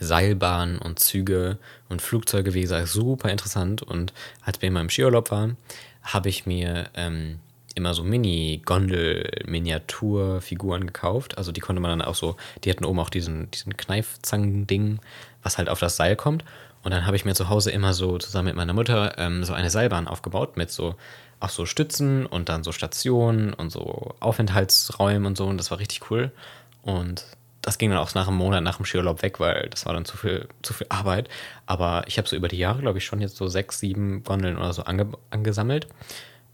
Seilbahnen 0.00 0.78
und 0.78 0.98
Züge 0.98 1.58
und 1.88 2.02
Flugzeuge, 2.02 2.52
wie 2.54 2.60
gesagt, 2.60 2.88
super 2.88 3.30
interessant. 3.30 3.82
Und 3.82 4.12
als 4.42 4.60
wir 4.60 4.68
immer 4.68 4.80
im 4.80 4.90
Skiurlaub 4.90 5.30
waren, 5.30 5.56
habe 6.02 6.28
ich 6.28 6.44
mir 6.46 6.90
ähm, 6.94 7.38
immer 7.74 7.94
so 7.94 8.04
Mini-Gondel-Miniaturfiguren 8.04 10.86
gekauft. 10.86 11.38
Also 11.38 11.52
die 11.52 11.60
konnte 11.60 11.80
man 11.80 11.98
dann 11.98 12.06
auch 12.06 12.14
so, 12.14 12.36
die 12.64 12.70
hatten 12.70 12.84
oben 12.84 13.00
auch 13.00 13.10
diesen, 13.10 13.50
diesen 13.50 13.76
Kneifzangen-Ding, 13.76 15.00
was 15.42 15.58
halt 15.58 15.68
auf 15.68 15.80
das 15.80 15.96
Seil 15.96 16.14
kommt. 16.16 16.44
Und 16.88 16.92
dann 16.92 17.04
habe 17.04 17.16
ich 17.16 17.26
mir 17.26 17.34
zu 17.34 17.50
Hause 17.50 17.70
immer 17.70 17.92
so 17.92 18.16
zusammen 18.16 18.46
mit 18.46 18.56
meiner 18.56 18.72
Mutter 18.72 19.18
ähm, 19.18 19.44
so 19.44 19.52
eine 19.52 19.68
Seilbahn 19.68 20.08
aufgebaut 20.08 20.56
mit 20.56 20.70
so 20.70 20.94
auch 21.38 21.50
so 21.50 21.66
Stützen 21.66 22.24
und 22.24 22.48
dann 22.48 22.64
so 22.64 22.72
Stationen 22.72 23.52
und 23.52 23.68
so 23.68 24.14
Aufenthaltsräume 24.20 25.26
und 25.26 25.36
so. 25.36 25.44
Und 25.44 25.58
das 25.58 25.70
war 25.70 25.80
richtig 25.80 26.10
cool. 26.10 26.32
Und 26.80 27.26
das 27.60 27.76
ging 27.76 27.90
dann 27.90 27.98
auch 27.98 28.14
nach 28.14 28.26
einem 28.26 28.38
Monat 28.38 28.62
nach 28.62 28.78
dem 28.78 28.86
Skiurlaub 28.86 29.20
weg, 29.20 29.38
weil 29.38 29.68
das 29.68 29.84
war 29.84 29.92
dann 29.92 30.06
zu 30.06 30.16
viel, 30.16 30.48
zu 30.62 30.72
viel 30.72 30.86
Arbeit. 30.88 31.28
Aber 31.66 32.04
ich 32.06 32.16
habe 32.16 32.26
so 32.26 32.36
über 32.36 32.48
die 32.48 32.56
Jahre, 32.56 32.80
glaube 32.80 32.96
ich, 32.96 33.04
schon 33.04 33.20
jetzt 33.20 33.36
so 33.36 33.48
sechs, 33.48 33.80
sieben 33.80 34.24
Gondeln 34.24 34.56
oder 34.56 34.72
so 34.72 34.84
ange, 34.84 35.08
angesammelt. 35.28 35.88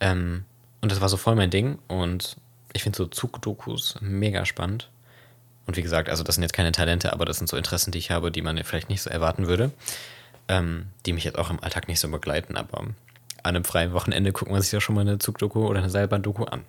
Ähm, 0.00 0.42
und 0.80 0.90
das 0.90 1.00
war 1.00 1.08
so 1.08 1.16
voll 1.16 1.36
mein 1.36 1.50
Ding. 1.50 1.78
Und 1.86 2.38
ich 2.72 2.82
finde 2.82 2.96
so 2.96 3.06
Zugdokus 3.06 3.98
mega 4.00 4.44
spannend. 4.46 4.90
Und 5.68 5.76
wie 5.76 5.82
gesagt, 5.82 6.08
also 6.08 6.24
das 6.24 6.34
sind 6.34 6.42
jetzt 6.42 6.54
keine 6.54 6.72
Talente, 6.72 7.12
aber 7.12 7.24
das 7.24 7.38
sind 7.38 7.48
so 7.48 7.56
Interessen, 7.56 7.92
die 7.92 7.98
ich 7.98 8.10
habe, 8.10 8.32
die 8.32 8.42
man 8.42 8.60
vielleicht 8.64 8.88
nicht 8.88 9.00
so 9.00 9.10
erwarten 9.10 9.46
würde. 9.46 9.70
Ähm, 10.48 10.88
die 11.06 11.12
mich 11.12 11.24
jetzt 11.24 11.38
auch 11.38 11.50
im 11.50 11.62
Alltag 11.62 11.88
nicht 11.88 12.00
so 12.00 12.08
begleiten. 12.08 12.56
Aber 12.56 12.80
an 12.80 12.94
einem 13.44 13.64
freien 13.64 13.92
Wochenende 13.92 14.32
guckt 14.32 14.50
man 14.50 14.60
sich 14.60 14.72
ja 14.72 14.80
schon 14.80 14.94
mal 14.94 15.02
eine 15.02 15.18
Zugdoku 15.18 15.66
oder 15.66 15.78
eine 15.78 15.90
Seilbahndoku 15.90 16.44
an. 16.44 16.64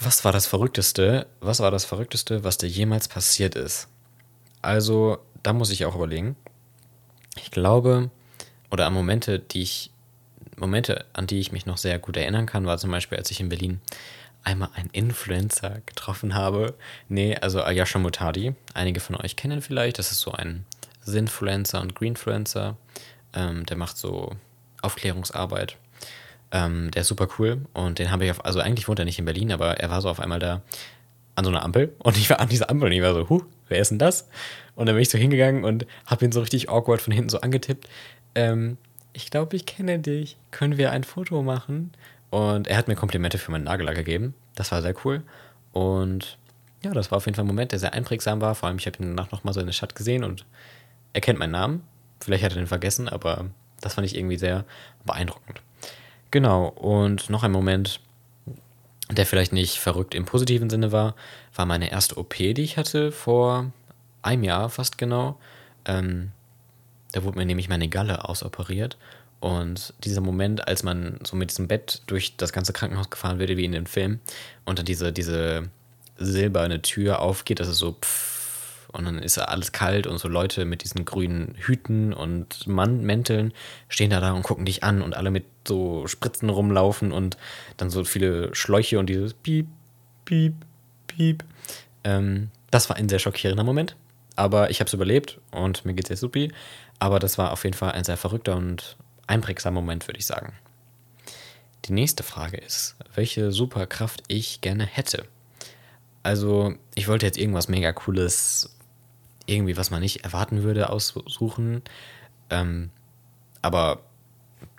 Was 0.00 0.24
war 0.24 0.32
das 0.32 0.46
Verrückteste? 0.46 1.26
Was 1.40 1.60
war 1.60 1.70
das 1.70 1.84
Verrückteste, 1.84 2.42
was 2.42 2.56
dir 2.56 2.68
jemals 2.68 3.08
passiert 3.08 3.54
ist? 3.54 3.88
Also, 4.62 5.18
da 5.42 5.52
muss 5.52 5.70
ich 5.70 5.84
auch 5.84 5.94
überlegen. 5.94 6.36
Ich 7.36 7.50
glaube, 7.50 8.10
oder 8.70 8.86
an 8.86 8.94
Momente, 8.94 9.38
die 9.38 9.62
ich, 9.62 9.90
Momente, 10.56 11.04
an 11.12 11.26
die 11.26 11.40
ich 11.40 11.52
mich 11.52 11.66
noch 11.66 11.76
sehr 11.76 11.98
gut 11.98 12.16
erinnern 12.16 12.46
kann, 12.46 12.66
war 12.66 12.78
zum 12.78 12.90
Beispiel, 12.90 13.18
als 13.18 13.30
ich 13.30 13.40
in 13.40 13.48
Berlin 13.48 13.80
einmal 14.42 14.70
einen 14.74 14.90
Influencer 14.90 15.80
getroffen 15.86 16.34
habe. 16.34 16.74
Nee, 17.08 17.36
also 17.36 17.62
Ayasha 17.62 17.98
Mutadi. 17.98 18.54
Einige 18.74 19.00
von 19.00 19.16
euch 19.16 19.36
kennen 19.36 19.60
vielleicht. 19.60 19.98
Das 19.98 20.12
ist 20.12 20.20
so 20.20 20.32
ein 20.32 20.64
Sinfluencer 21.00 21.80
und 21.80 21.94
Greenfluencer. 21.94 22.76
Ähm, 23.32 23.66
der 23.66 23.76
macht 23.76 23.96
so 23.96 24.36
Aufklärungsarbeit 24.82 25.76
ähm, 26.52 26.90
der 26.90 27.02
ist 27.02 27.08
super 27.08 27.28
cool 27.38 27.62
und 27.72 27.98
den 27.98 28.10
habe 28.10 28.24
ich 28.24 28.30
auf, 28.30 28.44
also 28.44 28.60
eigentlich 28.60 28.88
wohnt 28.88 28.98
er 28.98 29.04
nicht 29.04 29.18
in 29.18 29.24
Berlin, 29.24 29.52
aber 29.52 29.78
er 29.78 29.90
war 29.90 30.00
so 30.00 30.08
auf 30.08 30.20
einmal 30.20 30.38
da 30.38 30.62
an 31.36 31.44
so 31.44 31.50
einer 31.50 31.62
Ampel 31.62 31.94
und 31.98 32.16
ich 32.16 32.28
war 32.30 32.40
an 32.40 32.48
dieser 32.48 32.70
Ampel 32.70 32.88
und 32.88 32.92
ich 32.92 33.02
war 33.02 33.14
so, 33.14 33.28
huh, 33.28 33.42
wer 33.68 33.78
ist 33.78 33.90
denn 33.90 33.98
das? 33.98 34.28
Und 34.74 34.86
dann 34.86 34.94
bin 34.94 35.02
ich 35.02 35.10
so 35.10 35.18
hingegangen 35.18 35.64
und 35.64 35.86
habe 36.06 36.24
ihn 36.24 36.32
so 36.32 36.40
richtig 36.40 36.68
awkward 36.68 37.00
von 37.00 37.12
hinten 37.12 37.28
so 37.28 37.40
angetippt. 37.40 37.88
Ähm, 38.34 38.78
ich 39.12 39.30
glaube, 39.30 39.56
ich 39.56 39.66
kenne 39.66 39.98
dich. 39.98 40.36
Können 40.52 40.78
wir 40.78 40.92
ein 40.92 41.04
Foto 41.04 41.42
machen? 41.42 41.92
Und 42.30 42.68
er 42.68 42.76
hat 42.76 42.88
mir 42.88 42.94
Komplimente 42.94 43.38
für 43.38 43.50
meinen 43.50 43.64
Nagellack 43.64 43.96
gegeben. 43.96 44.34
Das 44.54 44.70
war 44.72 44.80
sehr 44.82 44.94
cool. 45.04 45.22
Und 45.72 46.38
ja, 46.82 46.92
das 46.92 47.10
war 47.10 47.18
auf 47.18 47.26
jeden 47.26 47.34
Fall 47.34 47.44
ein 47.44 47.48
Moment, 47.48 47.72
der 47.72 47.78
sehr 47.78 47.92
einprägsam 47.92 48.40
war. 48.40 48.54
Vor 48.54 48.68
allem, 48.68 48.78
ich 48.78 48.86
habe 48.86 49.02
ihn 49.02 49.14
danach 49.16 49.32
nochmal 49.32 49.52
so 49.52 49.60
in 49.60 49.66
der 49.66 49.72
Stadt 49.72 49.94
gesehen 49.94 50.24
und 50.24 50.46
er 51.12 51.20
kennt 51.20 51.38
meinen 51.38 51.52
Namen. 51.52 51.84
Vielleicht 52.20 52.44
hat 52.44 52.52
er 52.52 52.58
den 52.58 52.66
vergessen, 52.66 53.08
aber 53.08 53.46
das 53.80 53.94
fand 53.94 54.06
ich 54.06 54.16
irgendwie 54.16 54.36
sehr 54.36 54.64
beeindruckend. 55.04 55.62
Genau, 56.30 56.68
und 56.68 57.30
noch 57.30 57.42
ein 57.42 57.50
Moment, 57.50 58.00
der 59.10 59.26
vielleicht 59.26 59.52
nicht 59.52 59.78
verrückt 59.78 60.14
im 60.14 60.26
positiven 60.26 60.70
Sinne 60.70 60.92
war, 60.92 61.16
war 61.54 61.66
meine 61.66 61.90
erste 61.90 62.16
OP, 62.16 62.34
die 62.34 62.62
ich 62.62 62.76
hatte 62.76 63.10
vor 63.10 63.72
einem 64.22 64.44
Jahr 64.44 64.68
fast 64.68 64.98
genau. 64.98 65.38
Ähm, 65.84 66.30
da 67.12 67.24
wurde 67.24 67.38
mir 67.38 67.46
nämlich 67.46 67.68
meine 67.68 67.88
Galle 67.88 68.28
ausoperiert. 68.28 68.96
Und 69.40 69.94
dieser 70.04 70.20
Moment, 70.20 70.68
als 70.68 70.82
man 70.82 71.18
so 71.24 71.34
mit 71.34 71.50
diesem 71.50 71.66
Bett 71.66 72.02
durch 72.06 72.36
das 72.36 72.52
ganze 72.52 72.72
Krankenhaus 72.72 73.10
gefahren 73.10 73.38
wird, 73.38 73.56
wie 73.56 73.64
in 73.64 73.72
den 73.72 73.86
Filmen, 73.86 74.20
und 74.66 74.78
dann 74.78 74.86
diese, 74.86 75.12
diese 75.12 75.70
silberne 76.18 76.82
Tür 76.82 77.20
aufgeht, 77.20 77.58
das 77.58 77.68
ist 77.68 77.78
so 77.78 77.92
pff, 77.92 78.39
und 78.92 79.04
dann 79.04 79.18
ist 79.18 79.38
alles 79.38 79.72
kalt 79.72 80.06
und 80.06 80.18
so 80.18 80.28
Leute 80.28 80.64
mit 80.64 80.82
diesen 80.82 81.04
grünen 81.04 81.54
Hüten 81.58 82.12
und 82.12 82.66
Mann 82.66 83.02
Mänteln 83.02 83.52
stehen 83.88 84.10
da 84.10 84.20
da 84.20 84.32
und 84.32 84.42
gucken 84.42 84.64
dich 84.64 84.82
an 84.82 85.02
und 85.02 85.16
alle 85.16 85.30
mit 85.30 85.44
so 85.66 86.06
Spritzen 86.06 86.48
rumlaufen 86.50 87.12
und 87.12 87.36
dann 87.76 87.90
so 87.90 88.04
viele 88.04 88.54
Schläuche 88.54 88.98
und 88.98 89.06
dieses 89.06 89.34
Piep, 89.34 89.66
Piep, 90.24 90.54
Piep. 91.06 91.44
Ähm, 92.04 92.50
das 92.70 92.88
war 92.88 92.96
ein 92.96 93.08
sehr 93.08 93.18
schockierender 93.18 93.64
Moment. 93.64 93.96
Aber 94.36 94.70
ich 94.70 94.80
habe 94.80 94.86
es 94.86 94.94
überlebt 94.94 95.38
und 95.50 95.84
mir 95.84 95.92
geht 95.92 96.06
es 96.06 96.10
jetzt 96.10 96.20
supi. 96.20 96.52
Aber 96.98 97.18
das 97.18 97.36
war 97.36 97.52
auf 97.52 97.64
jeden 97.64 97.76
Fall 97.76 97.92
ein 97.92 98.04
sehr 98.04 98.16
verrückter 98.16 98.56
und 98.56 98.96
einprägsamer 99.26 99.80
Moment, 99.80 100.06
würde 100.08 100.18
ich 100.18 100.26
sagen. 100.26 100.54
Die 101.86 101.92
nächste 101.92 102.22
Frage 102.22 102.56
ist, 102.58 102.96
welche 103.14 103.52
Superkraft 103.52 104.22
ich 104.28 104.60
gerne 104.60 104.84
hätte. 104.84 105.24
Also, 106.22 106.74
ich 106.94 107.08
wollte 107.08 107.26
jetzt 107.26 107.38
irgendwas 107.38 107.68
mega 107.68 107.92
cooles 107.92 108.76
irgendwie, 109.50 109.76
was 109.76 109.90
man 109.90 110.00
nicht 110.00 110.24
erwarten 110.24 110.62
würde, 110.62 110.90
aussuchen. 110.90 111.82
Ähm, 112.50 112.90
aber 113.62 114.00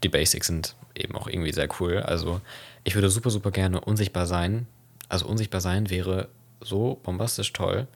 die 0.03 0.09
Basics 0.09 0.47
sind 0.47 0.75
eben 0.95 1.15
auch 1.15 1.27
irgendwie 1.27 1.53
sehr 1.53 1.69
cool. 1.79 1.99
Also 1.99 2.41
ich 2.83 2.95
würde 2.95 3.09
super, 3.09 3.29
super 3.29 3.51
gerne 3.51 3.81
unsichtbar 3.81 4.25
sein. 4.25 4.67
Also 5.09 5.27
unsichtbar 5.27 5.61
sein 5.61 5.89
wäre 5.89 6.29
so 6.61 6.99
bombastisch 7.03 7.53
toll. 7.53 7.87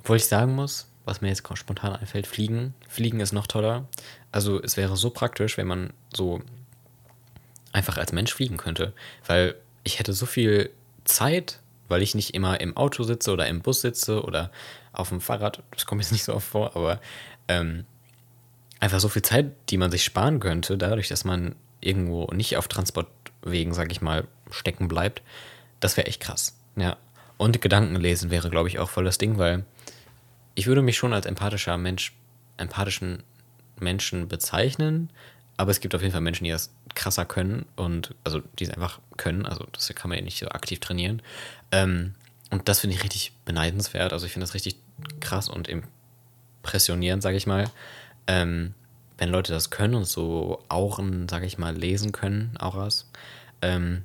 Obwohl 0.00 0.16
ich 0.16 0.26
sagen 0.26 0.54
muss, 0.54 0.88
was 1.04 1.20
mir 1.20 1.28
jetzt 1.28 1.46
spontan 1.54 1.94
einfällt, 1.94 2.26
fliegen. 2.26 2.74
Fliegen 2.88 3.20
ist 3.20 3.32
noch 3.32 3.46
toller. 3.46 3.86
Also 4.32 4.60
es 4.62 4.76
wäre 4.76 4.96
so 4.96 5.10
praktisch, 5.10 5.56
wenn 5.56 5.66
man 5.66 5.92
so 6.14 6.40
einfach 7.72 7.98
als 7.98 8.12
Mensch 8.12 8.34
fliegen 8.34 8.56
könnte. 8.56 8.92
Weil 9.26 9.54
ich 9.84 9.98
hätte 9.98 10.12
so 10.12 10.26
viel 10.26 10.70
Zeit, 11.04 11.60
weil 11.88 12.02
ich 12.02 12.14
nicht 12.14 12.34
immer 12.34 12.60
im 12.60 12.76
Auto 12.76 13.02
sitze 13.02 13.32
oder 13.32 13.46
im 13.46 13.60
Bus 13.60 13.80
sitze 13.80 14.22
oder 14.22 14.50
auf 14.92 15.10
dem 15.10 15.20
Fahrrad, 15.20 15.62
das 15.70 15.86
kommt 15.86 16.02
jetzt 16.02 16.12
nicht 16.12 16.24
so 16.24 16.34
oft 16.34 16.46
vor, 16.46 16.76
aber 16.76 17.00
ähm, 17.48 17.84
einfach 18.80 19.00
so 19.00 19.08
viel 19.08 19.22
Zeit, 19.22 19.52
die 19.70 19.76
man 19.76 19.90
sich 19.90 20.04
sparen 20.04 20.40
könnte, 20.40 20.76
dadurch, 20.76 21.08
dass 21.08 21.24
man 21.24 21.54
irgendwo 21.80 22.26
nicht 22.32 22.56
auf 22.56 22.68
Transportwegen, 22.68 23.74
sag 23.74 23.92
ich 23.92 24.00
mal, 24.00 24.26
stecken 24.50 24.88
bleibt, 24.88 25.22
das 25.80 25.96
wäre 25.96 26.06
echt 26.06 26.20
krass. 26.20 26.56
Ja. 26.76 26.96
Und 27.38 27.60
Gedanken 27.60 27.96
lesen 27.96 28.30
wäre, 28.30 28.50
glaube 28.50 28.68
ich, 28.68 28.78
auch 28.78 28.88
voll 28.88 29.04
das 29.04 29.18
Ding, 29.18 29.38
weil 29.38 29.64
ich 30.54 30.66
würde 30.66 30.82
mich 30.82 30.96
schon 30.96 31.12
als 31.12 31.26
empathischer 31.26 31.76
Mensch, 31.76 32.14
empathischen 32.56 33.22
Menschen 33.78 34.28
bezeichnen, 34.28 35.10
aber 35.56 35.70
es 35.70 35.80
gibt 35.80 35.94
auf 35.94 36.02
jeden 36.02 36.12
Fall 36.12 36.20
Menschen, 36.20 36.44
die 36.44 36.50
das 36.50 36.70
krasser 36.94 37.24
können 37.24 37.66
und 37.76 38.14
also 38.24 38.40
die 38.58 38.64
es 38.64 38.70
einfach 38.70 39.00
können, 39.16 39.46
also 39.46 39.66
das 39.72 39.88
kann 39.94 40.08
man 40.08 40.18
ja 40.18 40.24
nicht 40.24 40.38
so 40.38 40.48
aktiv 40.48 40.80
trainieren. 40.80 41.22
Ähm, 41.72 42.14
und 42.50 42.68
das 42.68 42.80
finde 42.80 42.96
ich 42.96 43.02
richtig 43.02 43.32
beneidenswert. 43.44 44.12
Also 44.12 44.26
ich 44.26 44.32
finde 44.32 44.44
das 44.44 44.54
richtig 44.54 44.76
krass 45.20 45.48
und 45.48 45.68
impressionierend, 45.68 47.22
sage 47.22 47.36
ich 47.36 47.46
mal. 47.46 47.70
Ähm, 48.26 48.74
wenn 49.18 49.30
Leute 49.30 49.52
das 49.52 49.70
können 49.70 49.94
und 49.94 50.04
so 50.04 50.62
Auren, 50.68 51.28
sage 51.28 51.46
ich 51.46 51.58
mal, 51.58 51.74
lesen 51.74 52.12
können, 52.12 52.56
Auras. 52.58 53.10
Ähm, 53.62 54.04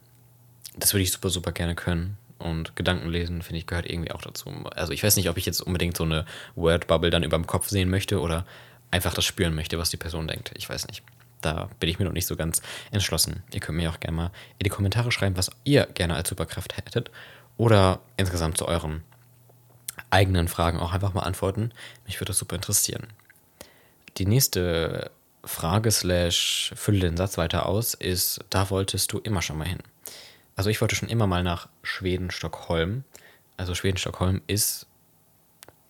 das 0.76 0.94
würde 0.94 1.04
ich 1.04 1.12
super, 1.12 1.30
super 1.30 1.52
gerne 1.52 1.76
können. 1.76 2.18
Und 2.40 2.76
Gedanken 2.76 3.10
lesen, 3.10 3.44
finde 3.44 3.60
ich, 3.60 3.68
gehört 3.68 3.88
irgendwie 3.88 4.12
auch 4.12 4.22
dazu. 4.22 4.50
Also 4.74 4.94
ich 4.94 5.04
weiß 5.04 5.16
nicht, 5.18 5.30
ob 5.30 5.38
ich 5.38 5.46
jetzt 5.46 5.62
unbedingt 5.62 5.96
so 5.96 6.04
eine 6.04 6.26
Word-Bubble 6.56 7.12
dann 7.12 7.24
über 7.24 7.38
dem 7.38 7.46
Kopf 7.46 7.70
sehen 7.70 7.90
möchte 7.90 8.20
oder 8.20 8.46
einfach 8.90 9.14
das 9.14 9.26
spüren 9.26 9.54
möchte, 9.54 9.78
was 9.78 9.92
die 9.92 9.98
Person 9.98 10.28
denkt. 10.28 10.52
Ich 10.56 10.68
weiß 10.68 10.88
nicht. 10.88 11.04
Da 11.42 11.70
bin 11.80 11.90
ich 11.90 12.00
mir 12.00 12.06
noch 12.06 12.14
nicht 12.14 12.28
so 12.28 12.36
ganz 12.36 12.62
entschlossen. 12.92 13.44
Ihr 13.54 13.60
könnt 13.60 13.78
mir 13.78 13.90
auch 13.90 14.00
gerne 14.00 14.16
mal 14.16 14.32
in 14.60 14.64
die 14.64 14.70
Kommentare 14.70 15.12
schreiben, 15.12 15.38
was 15.38 15.52
ihr 15.64 15.88
gerne 15.88 16.16
als 16.16 16.30
Superkraft 16.30 16.78
hättet 16.78 17.12
oder 17.58 18.00
insgesamt 18.18 18.58
zu 18.58 18.68
euren 18.68 19.04
eigenen 20.10 20.48
Fragen 20.48 20.80
auch 20.80 20.94
einfach 20.94 21.14
mal 21.14 21.22
antworten. 21.22 21.72
Mich 22.06 22.20
würde 22.20 22.30
das 22.30 22.38
super 22.38 22.56
interessieren. 22.56 23.08
Die 24.18 24.26
nächste 24.26 25.12
Frage 25.44 25.92
slash 25.92 26.74
fülle 26.76 27.00
den 27.00 27.18
Satz 27.18 27.38
weiter 27.38 27.66
aus 27.66 27.94
ist, 27.94 28.44
da 28.50 28.70
wolltest 28.70 29.12
du 29.12 29.20
immer 29.20 29.42
schon 29.42 29.58
mal 29.58 29.68
hin. 29.68 29.80
Also 30.56 30.70
ich 30.70 30.82
wollte 30.82 30.96
schon 30.96 31.10
immer 31.10 31.28
mal 31.28 31.44
nach 31.44 31.70
Schweden, 31.82 32.30
Stockholm. 32.30 33.04
Also 33.58 33.74
Schweden, 33.74 33.98
Stockholm 33.98 34.42
ist 34.48 34.86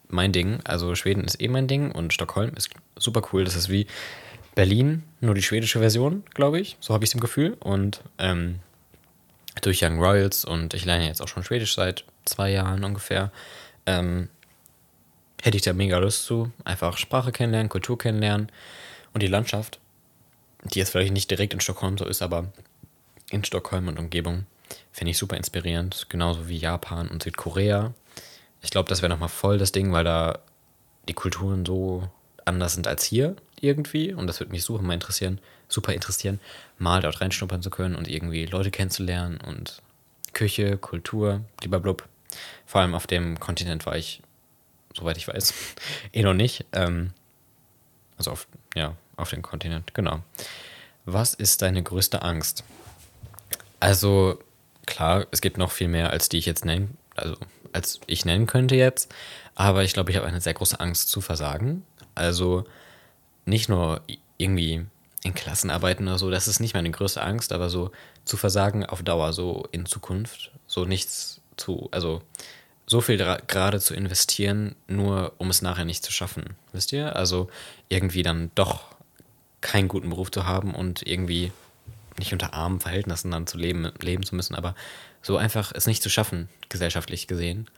mein 0.07 0.31
Ding. 0.31 0.59
Also 0.63 0.95
Schweden 0.95 1.23
ist 1.23 1.41
eh 1.41 1.47
mein 1.47 1.67
Ding 1.67 1.91
und 1.91 2.13
Stockholm 2.13 2.53
ist 2.55 2.69
super 2.97 3.21
cool. 3.31 3.43
Das 3.43 3.55
ist 3.55 3.69
wie 3.69 3.87
Berlin, 4.55 5.03
nur 5.21 5.33
die 5.33 5.43
schwedische 5.43 5.79
Version, 5.79 6.23
glaube 6.33 6.59
ich. 6.59 6.77
So 6.79 6.93
habe 6.93 7.03
ich 7.03 7.09
es 7.09 7.13
im 7.13 7.19
Gefühl. 7.19 7.55
Und 7.59 8.01
ähm, 8.17 8.59
durch 9.61 9.83
Young 9.83 9.99
Royals 9.99 10.45
und 10.45 10.73
ich 10.73 10.85
lerne 10.85 11.07
jetzt 11.07 11.21
auch 11.21 11.27
schon 11.27 11.43
Schwedisch 11.43 11.75
seit 11.75 12.05
zwei 12.25 12.51
Jahren 12.51 12.83
ungefähr. 12.83 13.31
Ähm, 13.85 14.29
hätte 15.41 15.57
ich 15.57 15.63
da 15.63 15.73
mega 15.73 15.97
Lust 15.97 16.25
zu. 16.25 16.51
Einfach 16.63 16.97
Sprache 16.97 17.31
kennenlernen, 17.31 17.69
Kultur 17.69 17.97
kennenlernen 17.97 18.51
und 19.13 19.23
die 19.23 19.27
Landschaft, 19.27 19.79
die 20.63 20.79
jetzt 20.79 20.91
vielleicht 20.91 21.13
nicht 21.13 21.31
direkt 21.31 21.53
in 21.53 21.61
Stockholm 21.61 21.97
so 21.97 22.05
ist, 22.05 22.21
aber 22.21 22.51
in 23.31 23.43
Stockholm 23.43 23.87
und 23.87 23.97
Umgebung, 23.99 24.45
finde 24.91 25.11
ich 25.11 25.17
super 25.17 25.37
inspirierend. 25.37 26.07
Genauso 26.09 26.47
wie 26.47 26.57
Japan 26.57 27.07
und 27.07 27.23
Südkorea. 27.23 27.93
Ich 28.61 28.69
glaube, 28.69 28.89
das 28.89 29.01
wäre 29.01 29.09
nochmal 29.09 29.29
voll 29.29 29.57
das 29.57 29.71
Ding, 29.71 29.91
weil 29.91 30.03
da 30.03 30.39
die 31.07 31.13
Kulturen 31.13 31.65
so 31.65 32.07
anders 32.45 32.73
sind 32.73 32.87
als 32.87 33.03
hier 33.03 33.35
irgendwie. 33.61 34.13
Und 34.13 34.27
das 34.27 34.39
würde 34.39 34.51
mich 34.51 34.63
super 34.63 34.83
mal 34.83 34.93
interessieren, 34.93 35.39
super 35.67 35.93
interessieren, 35.93 36.39
mal 36.77 37.01
dort 37.01 37.21
reinschnuppern 37.21 37.61
zu 37.61 37.69
können 37.69 37.95
und 37.95 38.07
irgendwie 38.07 38.45
Leute 38.45 38.71
kennenzulernen 38.71 39.39
und 39.41 39.81
Küche, 40.33 40.77
Kultur, 40.77 41.41
blub. 41.61 42.07
Vor 42.65 42.81
allem 42.81 42.95
auf 42.95 43.07
dem 43.07 43.39
Kontinent 43.39 43.85
war 43.85 43.95
ich, 43.95 44.21
soweit 44.95 45.17
ich 45.17 45.27
weiß, 45.27 45.53
eh 46.13 46.23
noch 46.23 46.33
nicht. 46.33 46.65
Ähm, 46.71 47.11
also 48.17 48.31
auf, 48.31 48.47
ja, 48.75 48.95
auf 49.17 49.29
dem 49.29 49.41
Kontinent, 49.41 49.93
genau. 49.93 50.21
Was 51.05 51.33
ist 51.33 51.61
deine 51.61 51.83
größte 51.83 52.21
Angst? 52.21 52.63
Also, 53.79 54.39
klar, 54.85 55.25
es 55.31 55.41
gibt 55.41 55.57
noch 55.57 55.71
viel 55.71 55.87
mehr, 55.87 56.11
als 56.11 56.29
die 56.29 56.37
ich 56.37 56.45
jetzt 56.45 56.65
nennen, 56.65 56.97
also 57.15 57.35
als 57.73 57.99
ich 58.05 58.25
nennen 58.25 58.45
könnte 58.45 58.75
jetzt. 58.75 59.13
Aber 59.55 59.83
ich 59.83 59.93
glaube, 59.93 60.11
ich 60.11 60.17
habe 60.17 60.27
eine 60.27 60.41
sehr 60.41 60.53
große 60.53 60.79
Angst 60.79 61.09
zu 61.09 61.21
versagen. 61.21 61.83
Also 62.15 62.65
nicht 63.51 63.69
nur 63.69 64.01
irgendwie 64.37 64.85
in 65.23 65.35
Klassenarbeiten 65.35 66.07
oder 66.07 66.17
so, 66.17 66.31
das 66.31 66.47
ist 66.47 66.59
nicht 66.59 66.73
meine 66.73 66.89
größte 66.89 67.21
Angst, 67.21 67.53
aber 67.53 67.69
so 67.69 67.91
zu 68.25 68.37
versagen 68.37 68.85
auf 68.85 69.03
Dauer, 69.03 69.33
so 69.33 69.67
in 69.71 69.85
Zukunft, 69.85 70.51
so 70.65 70.85
nichts 70.85 71.41
zu, 71.57 71.89
also 71.91 72.23
so 72.87 73.01
viel 73.01 73.17
gerade 73.17 73.79
zu 73.79 73.93
investieren, 73.93 74.75
nur 74.87 75.33
um 75.37 75.49
es 75.49 75.61
nachher 75.61 75.85
nicht 75.85 76.03
zu 76.03 76.11
schaffen. 76.11 76.55
Wisst 76.71 76.91
ihr? 76.91 77.15
Also 77.15 77.49
irgendwie 77.89 78.23
dann 78.23 78.51
doch 78.55 78.85
keinen 79.59 79.87
guten 79.87 80.09
Beruf 80.09 80.31
zu 80.31 80.45
haben 80.47 80.73
und 80.73 81.05
irgendwie 81.05 81.51
nicht 82.17 82.33
unter 82.33 82.53
armen 82.53 82.79
Verhältnissen 82.79 83.31
dann 83.31 83.47
zu 83.47 83.57
leben, 83.57 83.91
leben 83.99 84.23
zu 84.23 84.35
müssen, 84.35 84.55
aber 84.55 84.75
so 85.21 85.37
einfach 85.37 85.71
es 85.75 85.85
nicht 85.87 86.01
zu 86.01 86.09
schaffen, 86.09 86.49
gesellschaftlich 86.69 87.27
gesehen. 87.27 87.69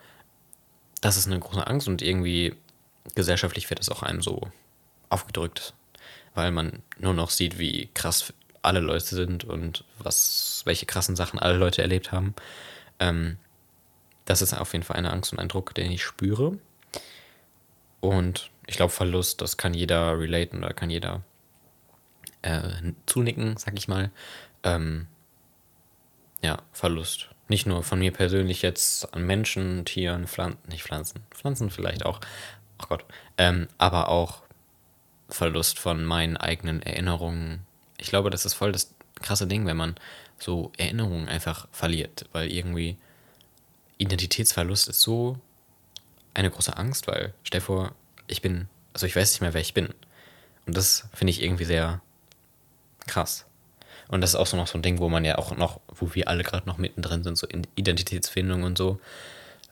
Das 1.02 1.18
ist 1.18 1.28
eine 1.28 1.40
große 1.40 1.68
Angst 1.68 1.88
und 1.88 2.02
irgendwie 2.02 2.56
gesellschaftlich 3.16 3.70
wird 3.70 3.82
es 3.82 3.90
auch 3.90 4.02
einem 4.02 4.22
so 4.22 4.50
aufgedrückt, 5.14 5.74
weil 6.34 6.52
man 6.52 6.82
nur 6.98 7.14
noch 7.14 7.30
sieht, 7.30 7.60
wie 7.60 7.90
krass 7.94 8.34
alle 8.62 8.80
Leute 8.80 9.16
sind 9.16 9.44
und 9.44 9.84
was, 10.00 10.62
welche 10.66 10.86
krassen 10.86 11.16
Sachen 11.16 11.40
alle 11.40 11.58
Leute 11.58 11.82
erlebt 11.82 12.12
haben. 12.12 12.34
Ähm, 13.00 13.38
das 14.26 14.42
ist 14.42 14.54
auf 14.54 14.74
jeden 14.74 14.86
Fall 14.86 14.98
eine 14.98 15.12
Angst 15.12 15.34
und 15.34 15.40
ein 15.40 15.50
Druck, 15.50 15.74
den 15.76 15.92
ich 15.92 16.04
spüre. 16.04 16.58
Und 18.00 18.50
ich 18.68 18.78
glaube, 18.78 18.92
Verlust, 18.92 19.42
das 19.42 19.58
kann 19.58 19.74
jeder 19.74 20.18
relaten 20.18 20.64
oder 20.64 20.74
kann 20.74 20.90
jeder 20.90 21.22
äh, 22.42 22.94
zunicken, 23.06 23.58
sag 23.58 23.78
ich 23.78 23.88
mal. 23.88 24.12
Ähm, 24.64 25.08
ja, 26.42 26.58
Verlust. 26.72 27.30
Nicht 27.50 27.66
nur 27.66 27.84
von 27.84 28.00
mir 28.00 28.12
persönlich 28.12 28.62
jetzt 28.62 29.14
an 29.14 29.26
Menschen, 29.26 29.84
Tieren, 29.86 30.28
Pflanzen, 30.28 30.60
nicht 30.70 30.84
Pflanzen, 30.84 31.22
Pflanzen 31.32 31.70
vielleicht 31.70 32.06
auch, 32.06 32.22
ach 32.78 32.88
Gott, 32.88 33.06
ähm, 33.38 33.68
aber 33.78 34.08
auch 34.08 34.43
Verlust 35.34 35.80
von 35.80 36.06
meinen 36.06 36.38
eigenen 36.38 36.82
Erinnerungen. 36.82 37.66
Ich 37.98 38.08
glaube, 38.08 38.30
das 38.30 38.46
ist 38.46 38.54
voll 38.54 38.72
das 38.72 38.94
krasse 39.22 39.48
Ding, 39.48 39.66
wenn 39.66 39.78
man 39.78 39.96
so 40.38 40.72
Erinnerungen 40.78 41.28
einfach 41.28 41.68
verliert, 41.72 42.26
weil 42.34 42.52
irgendwie 42.52 42.98
Identitätsverlust 43.98 44.90
ist 44.90 45.02
so 45.02 45.40
eine 46.34 46.50
große 46.50 46.76
Angst, 46.76 47.08
weil 47.08 47.34
stell 47.44 47.62
vor, 47.62 47.94
ich 48.28 48.42
bin, 48.42 48.68
also 48.94 49.06
ich 49.06 49.16
weiß 49.16 49.32
nicht 49.32 49.42
mehr, 49.42 49.54
wer 49.54 49.62
ich 49.62 49.74
bin. 49.74 49.90
Und 50.66 50.78
das 50.78 51.08
finde 51.14 51.32
ich 51.32 51.42
irgendwie 51.42 51.66
sehr 51.66 52.02
krass. 53.08 53.46
Und 54.08 54.22
das 54.22 54.32
ist 54.32 54.36
auch 54.36 54.48
so 54.48 54.58
noch 54.58 54.68
so 54.68 54.78
ein 54.78 54.82
Ding, 54.82 55.00
wo 55.00 55.10
man 55.10 55.26
ja 55.26 55.38
auch 55.38 55.56
noch, 55.56 55.80
wo 55.88 56.14
wir 56.14 56.28
alle 56.28 56.44
gerade 56.44 56.68
noch 56.68 56.78
mittendrin 56.78 57.24
sind, 57.24 57.38
so 57.38 57.48
in 57.48 57.66
Identitätsfindung 57.76 58.64
und 58.64 58.78
so. 58.78 59.00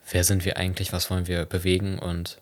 Wer 0.09 0.23
sind 0.23 0.45
wir 0.45 0.57
eigentlich? 0.57 0.93
Was 0.93 1.09
wollen 1.09 1.27
wir 1.27 1.45
bewegen? 1.45 1.99
Und 1.99 2.39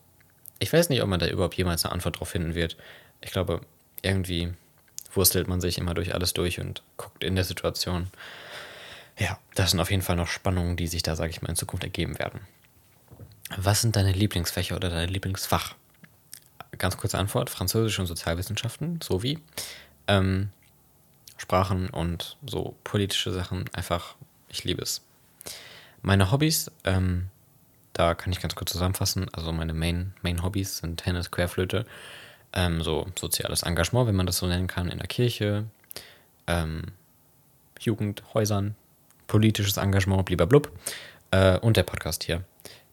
ich 0.60 0.72
weiß 0.72 0.90
nicht, 0.90 1.02
ob 1.02 1.10
man 1.10 1.20
da 1.20 1.28
überhaupt 1.28 1.56
jemals 1.56 1.86
eine 1.86 1.94
Antwort 1.94 2.20
drauf 2.20 2.30
finden 2.30 2.56
wird. 2.56 2.78
Ich 3.22 3.32
glaube, 3.32 3.62
irgendwie 4.02 4.54
wurstelt 5.14 5.48
man 5.48 5.62
sich 5.62 5.78
immer 5.78 5.94
durch 5.94 6.14
alles 6.14 6.34
durch 6.34 6.60
und 6.60 6.84
guckt 6.98 7.24
in 7.24 7.36
der 7.36 7.44
Situation. 7.44 8.08
Ja, 9.18 9.38
das 9.56 9.72
sind 9.72 9.80
auf 9.80 9.92
jeden 9.92 10.04
Fall 10.04 10.16
noch 10.16 10.28
Spannungen, 10.28 10.78
die 10.78 10.88
sich 10.88 11.04
da, 11.04 11.16
sage 11.16 11.32
ich 11.32 11.42
mal, 11.42 11.50
in 11.50 11.56
Zukunft 11.56 11.84
ergeben 11.84 12.18
werden. 12.20 12.42
Was 13.58 13.82
sind 13.82 13.96
deine 13.96 14.12
Lieblingsfächer 14.12 14.76
oder 14.76 14.90
dein 14.90 15.10
Lieblingsfach? 15.10 15.76
Ganz 16.78 16.98
kurze 16.98 17.18
Antwort: 17.18 17.50
Französisch 17.50 18.00
und 18.00 18.06
Sozialwissenschaften 18.06 19.02
sowie 19.02 19.40
ähm, 20.08 20.50
Sprachen 21.38 21.90
und 21.90 22.38
so 22.46 22.76
politische 22.84 23.32
Sachen. 23.32 23.66
Einfach, 23.74 24.16
ich 24.50 24.64
liebe 24.64 24.82
es. 24.82 25.02
Meine 26.02 26.32
Hobbys, 26.32 26.72
ähm, 26.86 27.28
da 27.94 28.16
kann 28.16 28.32
ich 28.32 28.40
ganz 28.40 28.56
kurz 28.56 28.72
zusammenfassen. 28.72 29.28
Also 29.34 29.52
meine 29.52 29.74
Main, 29.74 30.14
Main 30.22 30.44
Hobbys 30.44 30.78
sind 30.78 30.98
Tennis, 30.98 31.32
Querflöte, 31.32 31.86
ähm, 32.54 32.82
so 32.82 33.08
soziales 33.18 33.64
Engagement, 33.64 34.08
wenn 34.08 34.16
man 34.16 34.26
das 34.26 34.38
so 34.38 34.48
nennen 34.48 34.68
kann, 34.68 34.90
in 34.90 34.98
der 34.98 35.08
Kirche, 35.08 35.66
ähm, 36.48 36.84
Jugendhäusern, 37.80 38.76
politisches 39.28 39.78
Engagement, 39.78 40.26
blub, 40.26 40.72
äh, 41.32 41.58
und 41.60 41.78
der 41.78 41.84
Podcast 41.84 42.24
hier. 42.24 42.44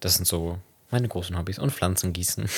Das 0.01 0.15
sind 0.15 0.27
so 0.27 0.59
meine 0.91 1.09
großen 1.09 1.37
Hobbys. 1.37 1.59
Und 1.59 1.73
Pflanzen 1.73 2.13
gießen. 2.13 2.49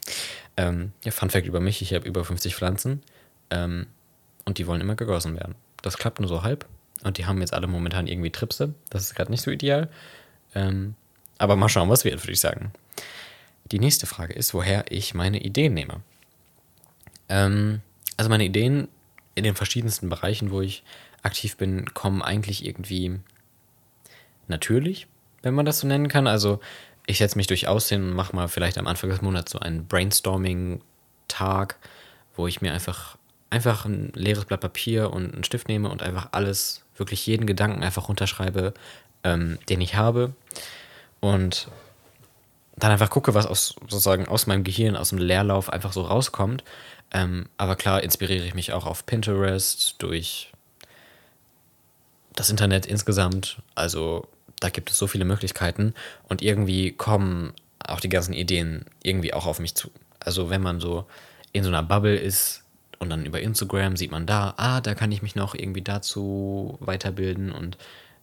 ähm, 0.56 0.92
ja, 1.02 1.10
Fun 1.10 1.30
Fact 1.30 1.46
über 1.46 1.60
mich: 1.60 1.82
Ich 1.82 1.94
habe 1.94 2.06
über 2.06 2.24
50 2.24 2.54
Pflanzen 2.54 3.02
ähm, 3.50 3.86
und 4.44 4.58
die 4.58 4.66
wollen 4.66 4.80
immer 4.80 4.94
gegossen 4.94 5.34
werden. 5.34 5.54
Das 5.82 5.96
klappt 5.98 6.20
nur 6.20 6.28
so 6.28 6.42
halb. 6.42 6.66
Und 7.02 7.18
die 7.18 7.26
haben 7.26 7.40
jetzt 7.40 7.52
alle 7.52 7.66
momentan 7.66 8.06
irgendwie 8.06 8.30
Tripse. 8.30 8.74
Das 8.90 9.02
ist 9.02 9.14
gerade 9.14 9.30
nicht 9.30 9.42
so 9.42 9.50
ideal. 9.50 9.88
Ähm, 10.54 10.94
aber 11.38 11.56
mal 11.56 11.68
schauen, 11.68 11.88
was 11.88 12.04
wird, 12.04 12.22
würde 12.22 12.32
ich 12.32 12.40
sagen. 12.40 12.72
Die 13.72 13.80
nächste 13.80 14.06
Frage 14.06 14.34
ist, 14.34 14.54
woher 14.54 14.84
ich 14.90 15.14
meine 15.14 15.40
Ideen 15.42 15.74
nehme. 15.74 16.02
Ähm, 17.28 17.80
also 18.16 18.28
meine 18.28 18.44
Ideen 18.44 18.88
in 19.34 19.44
den 19.44 19.54
verschiedensten 19.54 20.08
Bereichen, 20.08 20.50
wo 20.50 20.60
ich 20.60 20.82
aktiv 21.22 21.56
bin, 21.56 21.92
kommen 21.94 22.22
eigentlich 22.22 22.66
irgendwie 22.66 23.18
natürlich, 24.48 25.06
wenn 25.42 25.54
man 25.54 25.66
das 25.66 25.80
so 25.80 25.86
nennen 25.86 26.08
kann. 26.08 26.26
Also 26.26 26.60
ich 27.06 27.18
setze 27.18 27.36
mich 27.36 27.46
durchaus 27.46 27.88
hin 27.88 28.02
und 28.02 28.12
mache 28.12 28.34
mal 28.34 28.48
vielleicht 28.48 28.78
am 28.78 28.86
Anfang 28.86 29.10
des 29.10 29.22
Monats 29.22 29.52
so 29.52 29.58
einen 29.58 29.86
Brainstorming-Tag, 29.86 31.76
wo 32.36 32.46
ich 32.46 32.60
mir 32.60 32.72
einfach, 32.72 33.16
einfach 33.50 33.84
ein 33.84 34.12
leeres 34.14 34.44
Blatt 34.44 34.60
Papier 34.60 35.10
und 35.12 35.34
einen 35.34 35.44
Stift 35.44 35.68
nehme 35.68 35.88
und 35.90 36.02
einfach 36.02 36.28
alles, 36.32 36.84
wirklich 36.96 37.26
jeden 37.26 37.46
Gedanken 37.46 37.82
einfach 37.82 38.08
runterschreibe, 38.08 38.74
ähm, 39.24 39.58
den 39.68 39.80
ich 39.80 39.94
habe. 39.94 40.34
Und 41.20 41.68
dann 42.76 42.90
einfach 42.90 43.10
gucke, 43.10 43.34
was 43.34 43.46
aus, 43.46 43.74
sozusagen 43.80 44.28
aus 44.28 44.46
meinem 44.46 44.64
Gehirn, 44.64 44.96
aus 44.96 45.10
dem 45.10 45.18
Leerlauf 45.18 45.70
einfach 45.70 45.92
so 45.92 46.02
rauskommt. 46.02 46.64
Ähm, 47.12 47.46
aber 47.58 47.76
klar 47.76 48.02
inspiriere 48.02 48.44
ich 48.44 48.54
mich 48.54 48.72
auch 48.72 48.86
auf 48.86 49.04
Pinterest 49.06 49.96
durch 49.98 50.50
das 52.34 52.48
Internet 52.48 52.86
insgesamt, 52.86 53.58
also 53.74 54.26
da 54.60 54.70
gibt 54.70 54.90
es 54.90 54.96
so 54.96 55.06
viele 55.06 55.24
Möglichkeiten 55.24 55.92
und 56.28 56.40
irgendwie 56.40 56.92
kommen 56.92 57.52
auch 57.84 58.00
die 58.00 58.08
ganzen 58.08 58.32
Ideen 58.32 58.86
irgendwie 59.02 59.34
auch 59.34 59.46
auf 59.46 59.58
mich 59.58 59.74
zu. 59.74 59.90
Also 60.20 60.48
wenn 60.50 60.62
man 60.62 60.80
so 60.80 61.04
in 61.52 61.64
so 61.64 61.68
einer 61.68 61.82
Bubble 61.82 62.16
ist 62.16 62.62
und 62.98 63.10
dann 63.10 63.26
über 63.26 63.40
Instagram 63.40 63.96
sieht 63.96 64.12
man 64.12 64.24
da, 64.24 64.54
ah, 64.56 64.80
da 64.80 64.94
kann 64.94 65.12
ich 65.12 65.20
mich 65.20 65.34
noch 65.34 65.54
irgendwie 65.54 65.82
dazu 65.82 66.78
weiterbilden 66.80 67.52
und 67.52 67.76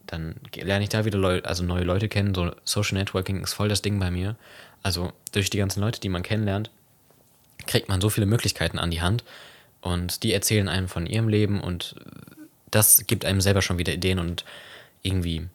dann 0.08 0.36
lerne 0.56 0.84
ich 0.84 0.90
da 0.90 1.06
wieder 1.06 1.20
Leute, 1.20 1.48
also 1.48 1.64
neue 1.64 1.84
Leute 1.84 2.10
kennen. 2.10 2.34
So 2.34 2.52
Social 2.64 2.98
Networking 2.98 3.44
ist 3.44 3.54
voll 3.54 3.70
das 3.70 3.84
Ding 3.84 4.00
bei 4.00 4.10
mir. 4.10 4.36
Also 4.82 5.12
durch 5.34 5.52
die 5.52 5.58
ganzen 5.58 5.82
Leute, 5.82 6.00
die 6.00 6.10
man 6.10 6.24
kennenlernt, 6.24 6.72
kriegt 7.70 7.88
man 7.88 8.02
so 8.02 8.10
viele 8.10 8.26
Möglichkeiten 8.26 8.80
an 8.80 8.92
die 8.92 9.02
Hand 9.02 9.24
und 9.82 10.24
die 10.24 10.34
erzählen 10.34 10.68
einem 10.68 10.88
von 10.88 11.06
ihrem 11.06 11.30
Leben 11.30 11.62
und 11.62 11.96
das 12.72 13.06
gibt 13.08 13.26
einem 13.26 13.42
selber 13.42 13.62
schon 13.62 13.78
wieder 13.78 13.94
Ideen 13.94 14.20
und 14.20 14.44
irgendwie 15.04 15.48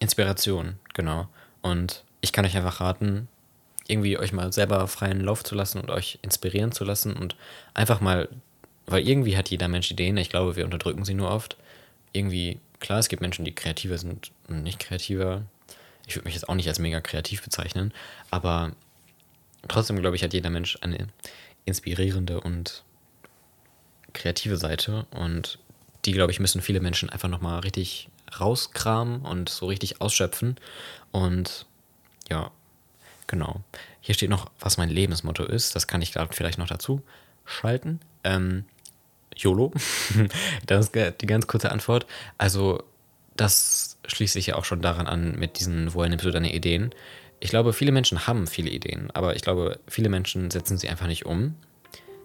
Inspiration, 0.00 0.74
genau. 0.92 1.28
Und 1.62 2.04
ich 2.20 2.32
kann 2.32 2.44
euch 2.44 2.56
einfach 2.56 2.80
raten, 2.80 3.28
irgendwie 3.88 4.18
euch 4.18 4.32
mal 4.32 4.52
selber 4.52 4.86
freien 4.86 5.20
Lauf 5.20 5.42
zu 5.42 5.54
lassen 5.54 5.80
und 5.80 5.90
euch 5.90 6.18
inspirieren 6.22 6.72
zu 6.72 6.84
lassen 6.84 7.14
und 7.14 7.36
einfach 7.72 8.00
mal, 8.00 8.28
weil 8.86 9.06
irgendwie 9.06 9.36
hat 9.36 9.48
jeder 9.48 9.68
Mensch 9.68 9.90
Ideen, 9.90 10.16
ich 10.18 10.30
glaube, 10.30 10.56
wir 10.56 10.64
unterdrücken 10.64 11.04
sie 11.04 11.14
nur 11.14 11.30
oft. 11.30 11.56
Irgendwie, 12.12 12.60
klar, 12.80 12.98
es 12.98 13.08
gibt 13.08 13.22
Menschen, 13.22 13.44
die 13.44 13.54
kreativer 13.54 13.98
sind 13.98 14.30
und 14.48 14.62
nicht 14.62 14.78
kreativer. 14.78 15.42
Ich 16.06 16.16
würde 16.16 16.26
mich 16.26 16.34
jetzt 16.34 16.48
auch 16.48 16.54
nicht 16.54 16.68
als 16.68 16.78
mega 16.78 17.00
kreativ 17.00 17.42
bezeichnen, 17.42 17.92
aber 18.30 18.72
trotzdem, 19.68 20.00
glaube 20.00 20.16
ich, 20.16 20.22
hat 20.22 20.32
jeder 20.32 20.50
Mensch 20.50 20.78
eine 20.80 21.08
inspirierende 21.64 22.40
und 22.40 22.84
kreative 24.12 24.56
Seite 24.56 25.06
und 25.10 25.58
die, 26.04 26.12
glaube 26.12 26.32
ich, 26.32 26.40
müssen 26.40 26.60
viele 26.60 26.80
Menschen 26.80 27.10
einfach 27.10 27.28
nochmal 27.28 27.60
richtig 27.60 28.08
rauskramen 28.38 29.22
und 29.22 29.48
so 29.48 29.66
richtig 29.66 30.00
ausschöpfen. 30.00 30.56
Und 31.12 31.66
ja, 32.28 32.50
genau. 33.26 33.62
Hier 34.00 34.14
steht 34.14 34.30
noch, 34.30 34.50
was 34.60 34.76
mein 34.76 34.90
Lebensmotto 34.90 35.44
ist. 35.44 35.74
Das 35.74 35.86
kann 35.86 36.02
ich 36.02 36.12
gerade 36.12 36.32
vielleicht 36.32 36.58
noch 36.58 36.68
dazu 36.68 37.02
schalten. 37.44 38.00
Ähm, 38.22 38.64
YOLO. 39.36 39.72
das 40.66 40.86
ist 40.86 41.20
die 41.20 41.26
ganz 41.26 41.46
kurze 41.46 41.72
Antwort. 41.72 42.06
Also, 42.38 42.82
das 43.36 43.98
schließt 44.06 44.34
sich 44.34 44.46
ja 44.46 44.56
auch 44.56 44.64
schon 44.64 44.82
daran 44.82 45.06
an 45.06 45.38
mit 45.38 45.58
diesen, 45.58 45.94
woher 45.94 46.08
nimmst 46.08 46.24
du 46.24 46.30
deine 46.30 46.54
Ideen? 46.54 46.94
Ich 47.44 47.50
glaube, 47.50 47.74
viele 47.74 47.92
Menschen 47.92 48.26
haben 48.26 48.46
viele 48.46 48.70
Ideen, 48.70 49.10
aber 49.12 49.36
ich 49.36 49.42
glaube, 49.42 49.78
viele 49.86 50.08
Menschen 50.08 50.50
setzen 50.50 50.78
sie 50.78 50.88
einfach 50.88 51.06
nicht 51.06 51.26
um. 51.26 51.56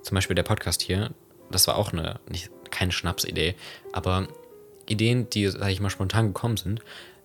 Zum 0.01 0.15
Beispiel 0.15 0.33
der 0.33 0.43
Podcast 0.43 0.81
hier, 0.81 1.09
das 1.51 1.67
war 1.67 1.75
auch 1.75 1.91
eine, 1.91 2.21
nicht, 2.29 2.49
keine 2.71 2.93
Schnapsidee, 2.93 3.55
aber 3.91 4.29
Ideen, 4.87 5.29
die, 5.29 5.47
sag 5.47 5.71
ich 5.71 5.81
mal, 5.81 5.89
spontan 5.89 6.27
gekommen 6.27 6.55
sind, 6.55 6.79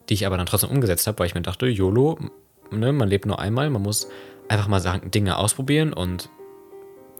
die 0.08 0.14
ich 0.14 0.26
aber 0.26 0.36
dann 0.36 0.46
trotzdem 0.46 0.70
umgesetzt 0.70 1.06
habe, 1.06 1.20
weil 1.20 1.28
ich 1.28 1.36
mir 1.36 1.42
dachte, 1.42 1.66
YOLO, 1.66 2.18
ne, 2.72 2.92
man 2.92 3.08
lebt 3.08 3.26
nur 3.26 3.38
einmal, 3.38 3.70
man 3.70 3.82
muss 3.82 4.08
einfach 4.48 4.66
mal 4.66 4.80
sagen, 4.80 5.12
Dinge 5.12 5.36
ausprobieren 5.38 5.92
und 5.92 6.30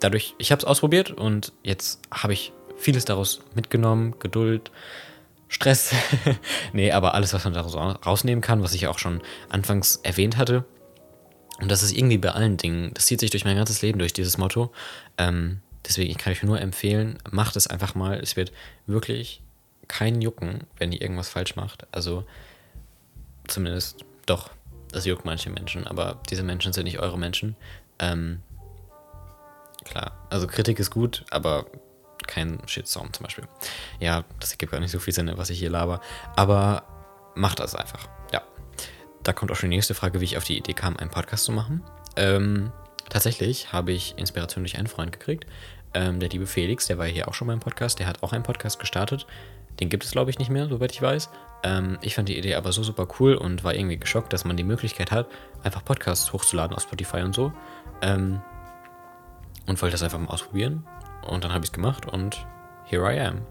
dadurch, 0.01 0.35
ich 0.39 0.51
habe 0.51 0.59
es 0.59 0.65
ausprobiert 0.65 1.13
und 1.13 1.53
jetzt 1.63 2.01
habe 2.11 2.33
ich 2.33 2.53
vieles 2.75 3.05
daraus 3.05 3.43
mitgenommen, 3.55 4.17
Geduld, 4.19 4.73
Stress, 5.55 5.95
nee, 6.73 6.90
aber 6.90 7.14
alles, 7.14 7.33
was 7.33 7.45
man 7.45 7.55
daraus 7.55 7.77
rausnehmen 7.77 8.43
kann, 8.43 8.64
was 8.64 8.75
ich 8.75 8.88
auch 8.88 8.99
schon 8.99 9.23
anfangs 9.49 10.01
erwähnt 10.03 10.37
hatte. 10.37 10.64
Und 11.61 11.71
das 11.71 11.85
ist 11.85 11.93
irgendwie 11.93 12.19
bei 12.19 12.31
allen 12.31 12.57
Dingen, 12.57 12.93
das 12.95 13.07
zieht 13.07 13.21
sich 13.21 13.31
durch 13.31 13.45
mein 13.45 13.57
ganzes 13.57 13.81
Leben 13.81 14.01
durch, 14.01 14.12
dieses 14.12 14.37
Motto. 14.37 14.73
Ähm, 15.17 15.61
deswegen 15.87 16.19
kann 16.19 16.33
ich 16.33 16.43
nur 16.43 16.61
empfehlen, 16.61 17.19
macht 17.31 17.55
es 17.55 17.69
einfach 17.69 17.95
mal. 17.95 18.19
Es 18.19 18.35
wird 18.35 18.51
wirklich 18.88 19.43
keinen 19.87 20.21
jucken, 20.21 20.64
wenn 20.77 20.90
ihr 20.90 21.01
irgendwas 21.01 21.29
falsch 21.29 21.55
macht. 21.55 21.87
Also 21.93 22.25
zumindest 23.47 24.05
doch, 24.27 24.51
das 24.90 25.07
juckt 25.07 25.25
manche 25.25 25.51
Menschen, 25.51 25.87
aber 25.87 26.21
diese 26.31 26.43
Menschen 26.43 26.73
sind 26.73 26.83
nicht 26.83 26.99
eure 26.99 27.17
Menschen. 27.17 27.55
Ähm, 28.01 28.43
klar, 29.85 30.27
also 30.31 30.49
Kritik 30.49 30.81
ist 30.81 30.90
gut, 30.90 31.25
aber 31.31 31.67
kein 32.27 32.61
Shitstorm 32.67 33.13
zum 33.13 33.25
Beispiel. 33.25 33.45
Ja, 34.01 34.25
das 34.41 34.53
ergibt 34.53 34.73
gar 34.73 34.81
nicht 34.81 34.91
so 34.91 34.99
viel 34.99 35.15
Sinn, 35.15 35.31
was 35.37 35.51
ich 35.51 35.59
hier 35.59 35.71
laber. 35.71 36.01
Aber 36.37 36.85
macht 37.35 37.61
das 37.61 37.75
einfach. 37.75 38.09
Ja. 38.33 38.43
Da 39.23 39.33
kommt 39.33 39.51
auch 39.51 39.57
schon 39.57 39.71
die 39.71 39.77
nächste 39.77 39.95
Frage, 39.95 40.21
wie 40.21 40.25
ich 40.25 40.37
auf 40.37 40.45
die 40.45 40.59
Idee 40.59 40.75
kam, 40.75 40.97
einen 40.97 41.11
Podcast 41.11 41.45
zu 41.45 41.53
machen. 41.53 41.83
Ähm, 42.17 42.73
tatsächlich 43.09 43.73
habe 43.73 43.93
ich 43.93 44.17
Inspiration 44.19 44.65
durch 44.65 44.77
einen 44.77 44.87
Freund 44.87 45.13
gekriegt. 45.13 45.47
Ähm, 45.95 46.21
der 46.21 46.29
liebe 46.29 46.47
Felix, 46.47 46.87
der 46.87 46.99
war 46.99 47.07
hier 47.07 47.29
auch 47.29 47.35
schon 47.35 47.49
beim 47.49 47.61
Podcast, 47.61 47.99
der 47.99 48.07
hat 48.07 48.23
auch 48.23 48.33
einen 48.33 48.43
Podcast 48.43 48.79
gestartet. 48.79 49.27
Den 49.81 49.89
gibt 49.89 50.05
es, 50.05 50.11
glaube 50.11 50.31
ich, 50.31 50.39
nicht 50.39 50.51
mehr, 50.51 50.69
soweit 50.69 50.93
ich 50.93 51.03
weiß. 51.03 51.31
Ähm, 51.63 51.99
ich 52.03 52.15
fand 52.15 52.29
die 52.29 52.39
Idee 52.39 52.55
aber 52.55 52.73
so 52.73 52.83
super 52.83 53.09
cool 53.19 53.35
und 53.35 53.65
war 53.65 53.75
irgendwie 53.75 53.97
geschockt, 53.97 54.33
dass 54.33 54.45
man 54.45 54.57
die 54.57 54.65
Möglichkeit 54.65 55.11
hat, 55.11 55.29
einfach 55.63 55.85
Podcasts 55.85 56.33
hochzuladen 56.33 56.77
auf 56.77 56.83
Spotify 56.83 57.23
und 57.23 57.35
so. 57.35 57.53
Ähm, 58.03 58.41
und 59.67 59.81
wollte 59.81 59.93
das 59.93 60.03
einfach 60.03 60.19
mal 60.19 60.29
ausprobieren. 60.29 60.87
Und 61.29 61.45
dann 61.45 61.53
habe 61.53 61.65
ich 61.65 61.71
es 61.71 61.73
gemacht 61.73 62.07
und 62.07 62.47
here 62.85 63.13
I 63.13 63.21
am. 63.21 63.43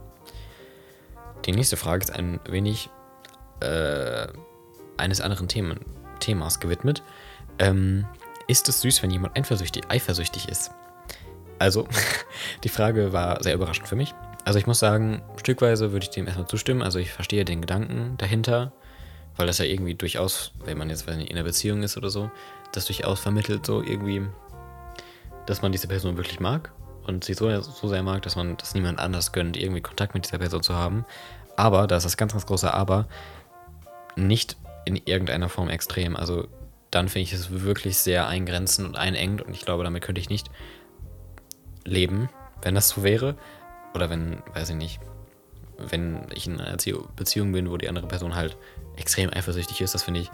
Die 1.46 1.52
nächste 1.52 1.78
Frage 1.78 2.04
ist 2.04 2.12
ein 2.14 2.40
wenig 2.48 2.90
äh, 3.60 4.28
eines 4.98 5.22
anderen 5.22 5.48
Themen, 5.48 5.80
Themas 6.20 6.60
gewidmet. 6.60 7.04
Ähm, 7.60 8.06
ist 8.48 8.70
es 8.70 8.82
süß, 8.82 9.04
wenn 9.04 9.12
jemand 9.12 9.38
eifersüchtig, 9.38 9.84
eifersüchtig 9.90 10.48
ist? 10.48 10.72
Also, 11.60 11.88
die 12.64 12.70
Frage 12.70 13.14
war 13.14 13.42
sehr 13.44 13.54
überraschend 13.54 13.88
für 13.88 13.96
mich. 13.96 14.14
Also 14.46 14.60
ich 14.60 14.68
muss 14.68 14.80
sagen, 14.80 15.22
stückweise 15.38 15.92
würde 15.94 16.04
ich 16.04 16.10
dem 16.10 16.28
erstmal 16.28 16.48
zustimmen. 16.48 16.82
Also 16.82 17.00
ich 17.00 17.12
verstehe 17.12 17.46
den 17.46 17.62
Gedanken 17.62 18.16
dahinter, 18.18 18.74
weil 19.38 19.48
das 19.48 19.58
ja 19.58 19.66
irgendwie 19.66 19.96
durchaus, 19.96 20.52
wenn 20.66 20.78
man 20.78 20.90
jetzt 20.90 21.08
in 21.08 21.30
einer 21.30 21.44
Beziehung 21.44 21.82
ist 21.84 21.96
oder 21.96 22.10
so, 22.10 22.30
das 22.74 22.86
durchaus 22.86 23.22
vermittelt 23.22 23.66
so 23.66 23.82
irgendwie, 23.82 24.28
dass 25.46 25.62
man 25.62 25.72
diese 25.72 25.88
Person 25.88 26.18
wirklich 26.18 26.42
mag 26.42 26.72
und 27.06 27.24
sie 27.24 27.34
so, 27.34 27.62
so 27.62 27.88
sehr 27.88 28.04
mag, 28.04 28.22
dass 28.22 28.36
man 28.36 28.58
das 28.58 28.74
niemand 28.74 29.00
anders 29.00 29.32
gönnt, 29.32 29.58
irgendwie 29.58 29.82
Kontakt 29.82 30.14
mit 30.14 30.26
dieser 30.26 30.40
Person 30.40 30.64
zu 30.64 30.76
haben. 30.76 31.06
Aber, 31.56 31.88
da 31.88 31.98
ist 31.98 32.04
das 32.04 32.18
ganz, 32.18 32.32
ganz 32.32 32.46
große 32.46 32.74
Aber, 32.74 33.08
nicht 34.16 34.58
in 34.86 34.96
irgendeiner 34.96 35.50
Form 35.50 35.70
extrem. 35.70 36.16
Also 36.16 36.48
dann 36.92 37.10
finde 37.10 37.24
ich 37.24 37.34
es 37.34 37.64
wirklich 37.64 37.98
sehr 37.98 38.28
eingrenzend 38.28 38.88
und 38.88 38.96
einengt 38.96 39.42
und 39.42 39.54
ich 39.54 39.66
glaube, 39.66 39.84
damit 39.84 40.04
könnte 40.04 40.22
ich 40.22 40.30
nicht 40.30 40.50
leben, 41.86 42.30
wenn 42.62 42.76
das 42.76 42.90
so 42.90 43.04
wäre. 43.04 43.36
Oder 43.96 44.10
wenn, 44.10 44.42
weiß 44.54 44.70
ich 44.70 44.76
nicht, 44.76 45.00
wenn 45.78 46.28
ich 46.34 46.48
in 46.48 46.60
einer 46.60 46.78
Beziehung 47.16 47.52
bin, 47.52 47.70
wo 47.70 47.78
die 47.78 47.90
andere 47.90 48.08
Person 48.08 48.36
halt 48.36 48.58
extrem 48.96 49.32
eifersüchtig 49.32 49.82
ist, 49.82 49.96
das 49.96 50.04
finde 50.04 50.22
ich 50.22 50.32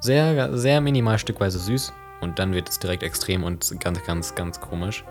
sehr, 0.00 0.56
sehr 0.56 0.80
minimal 0.80 1.18
stückweise 1.18 1.58
süß. 1.58 1.92
Und 2.20 2.38
dann 2.38 2.52
wird 2.52 2.68
es 2.68 2.78
direkt 2.78 3.02
extrem 3.02 3.44
und 3.44 3.80
ganz, 3.80 4.04
ganz, 4.04 4.34
ganz 4.34 4.60
komisch. 4.60 5.04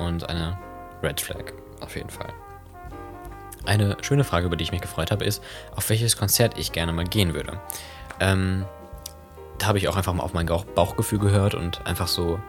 Und 0.00 0.28
eine 0.28 0.58
Red 1.02 1.20
Flag, 1.20 1.52
auf 1.80 1.94
jeden 1.94 2.10
Fall. 2.10 2.32
Eine 3.66 3.96
schöne 4.00 4.24
Frage, 4.24 4.46
über 4.46 4.56
die 4.56 4.64
ich 4.64 4.72
mich 4.72 4.80
gefreut 4.80 5.10
habe, 5.10 5.24
ist, 5.24 5.42
auf 5.76 5.88
welches 5.90 6.16
Konzert 6.16 6.58
ich 6.58 6.72
gerne 6.72 6.92
mal 6.92 7.04
gehen 7.04 7.34
würde. 7.34 7.60
Ähm, 8.18 8.64
da 9.58 9.66
habe 9.66 9.78
ich 9.78 9.88
auch 9.88 9.96
einfach 9.96 10.14
mal 10.14 10.22
auf 10.22 10.32
mein 10.32 10.46
Bauchgefühl 10.46 11.18
gehört 11.18 11.54
und 11.54 11.86
einfach 11.86 12.08
so 12.08 12.40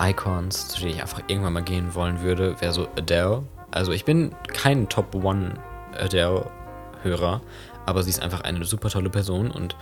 Icons, 0.00 0.68
zu 0.68 0.80
denen 0.80 0.94
ich 0.94 1.02
einfach 1.02 1.20
irgendwann 1.28 1.52
mal 1.52 1.62
gehen 1.62 1.94
wollen 1.94 2.22
würde, 2.22 2.60
wäre 2.60 2.72
so 2.72 2.88
Adele 2.96 3.44
also 3.74 3.90
ich 3.90 4.04
bin 4.04 4.32
kein 4.46 4.88
Top 4.88 5.16
One 5.16 5.54
Adele-Hörer, 5.98 7.40
aber 7.86 8.02
sie 8.04 8.10
ist 8.10 8.22
einfach 8.22 8.42
eine 8.42 8.64
super 8.64 8.88
tolle 8.88 9.10
Person 9.10 9.50
und 9.50 9.76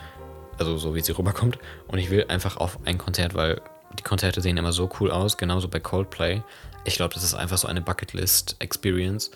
also 0.59 0.79
so 0.79 0.95
wie 0.95 1.03
sie 1.03 1.13
rüberkommt. 1.13 1.59
Und 1.89 1.99
ich 1.99 2.09
will 2.09 2.25
einfach 2.29 2.57
auf 2.57 2.79
ein 2.87 2.97
Konzert, 2.97 3.35
weil 3.35 3.61
die 3.99 4.03
Konzerte 4.03 4.41
sehen 4.41 4.57
immer 4.57 4.73
so 4.73 4.91
cool 5.01 5.11
aus, 5.11 5.37
genauso 5.37 5.69
bei 5.69 5.81
Coldplay. 5.81 6.43
Ich 6.85 6.97
glaube, 6.97 7.15
das 7.15 7.23
ist 7.23 7.35
einfach 7.35 7.59
so 7.59 7.69
eine 7.69 7.81
Bucketlist-Experience, 7.81 9.31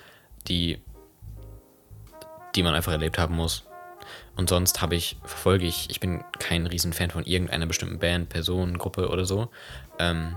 die, 0.49 0.79
die 2.55 2.63
man 2.63 2.75
einfach 2.75 2.93
erlebt 2.93 3.19
haben 3.19 3.37
muss. 3.37 3.65
Und 4.37 4.49
sonst 4.49 4.83
habe 4.83 4.95
ich, 4.95 5.17
verfolge 5.25 5.67
ich, 5.67 5.89
ich 5.91 6.01
bin 6.01 6.23
kein 6.39 6.67
Riesenfan 6.67 7.11
von 7.11 7.25
irgendeiner 7.25 7.67
bestimmten 7.67 7.99
Band, 7.99 8.29
Person, 8.29 8.79
Gruppe 8.79 9.09
oder 9.09 9.25
so. 9.25 9.51
Ähm, 9.99 10.37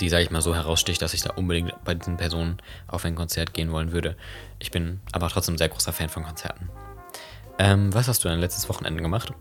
die, 0.00 0.08
sage 0.08 0.24
ich 0.24 0.30
mal, 0.30 0.42
so 0.42 0.54
heraussticht, 0.54 1.00
dass 1.00 1.14
ich 1.14 1.22
da 1.22 1.34
unbedingt 1.34 1.72
bei 1.84 1.94
diesen 1.94 2.16
Personen 2.16 2.58
auf 2.86 3.04
ein 3.04 3.14
Konzert 3.14 3.54
gehen 3.54 3.72
wollen 3.72 3.92
würde. 3.92 4.16
Ich 4.58 4.70
bin 4.70 5.00
aber 5.12 5.28
trotzdem 5.28 5.58
sehr 5.58 5.68
großer 5.68 5.92
Fan 5.92 6.08
von 6.08 6.24
Konzerten. 6.24 6.70
Ähm, 7.58 7.94
was 7.94 8.08
hast 8.08 8.24
du 8.24 8.28
dein 8.28 8.40
letztes 8.40 8.68
Wochenende 8.68 9.02
gemacht? 9.02 9.32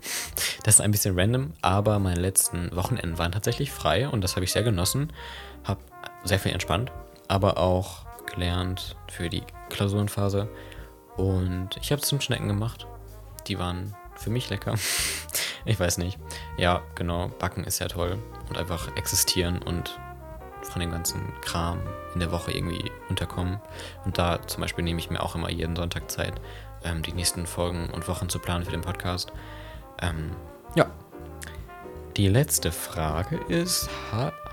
Das 0.63 0.75
ist 0.75 0.81
ein 0.81 0.91
bisschen 0.91 1.19
random, 1.19 1.53
aber 1.61 1.99
meine 1.99 2.19
letzten 2.19 2.73
Wochenenden 2.75 3.17
waren 3.17 3.31
tatsächlich 3.31 3.71
frei 3.71 4.07
und 4.07 4.21
das 4.21 4.35
habe 4.35 4.45
ich 4.45 4.51
sehr 4.51 4.63
genossen. 4.63 5.11
Habe 5.63 5.81
sehr 6.23 6.39
viel 6.39 6.53
entspannt, 6.53 6.91
aber 7.27 7.57
auch 7.57 8.05
gelernt 8.25 8.95
für 9.11 9.29
die 9.29 9.43
Klausurenphase. 9.69 10.49
Und 11.17 11.69
ich 11.81 11.91
habe 11.91 12.01
Zimtschnecken 12.01 12.47
gemacht. 12.47 12.87
Die 13.47 13.59
waren 13.59 13.95
für 14.15 14.29
mich 14.29 14.49
lecker. 14.49 14.75
ich 15.65 15.79
weiß 15.79 15.97
nicht. 15.97 16.17
Ja, 16.57 16.81
genau. 16.95 17.29
Backen 17.39 17.63
ist 17.63 17.79
ja 17.79 17.87
toll. 17.87 18.17
Und 18.49 18.57
einfach 18.57 18.95
existieren 18.95 19.61
und 19.61 19.99
von 20.61 20.79
dem 20.81 20.91
ganzen 20.91 21.21
Kram 21.41 21.79
in 22.13 22.19
der 22.19 22.31
Woche 22.31 22.51
irgendwie 22.51 22.91
unterkommen. 23.09 23.59
Und 24.03 24.17
da 24.17 24.45
zum 24.47 24.61
Beispiel 24.61 24.83
nehme 24.83 24.99
ich 24.99 25.09
mir 25.09 25.21
auch 25.21 25.35
immer 25.35 25.51
jeden 25.51 25.75
Sonntag 25.75 26.09
Zeit, 26.09 26.33
ähm, 26.85 27.01
die 27.01 27.13
nächsten 27.13 27.45
Folgen 27.45 27.89
und 27.89 28.07
Wochen 28.07 28.29
zu 28.29 28.39
planen 28.39 28.63
für 28.63 28.71
den 28.71 28.81
Podcast. 28.81 29.33
Ähm, 30.01 30.31
ja. 30.75 30.89
Die 32.15 32.29
letzte 32.29 32.71
Frage 32.71 33.37
ist: 33.49 33.89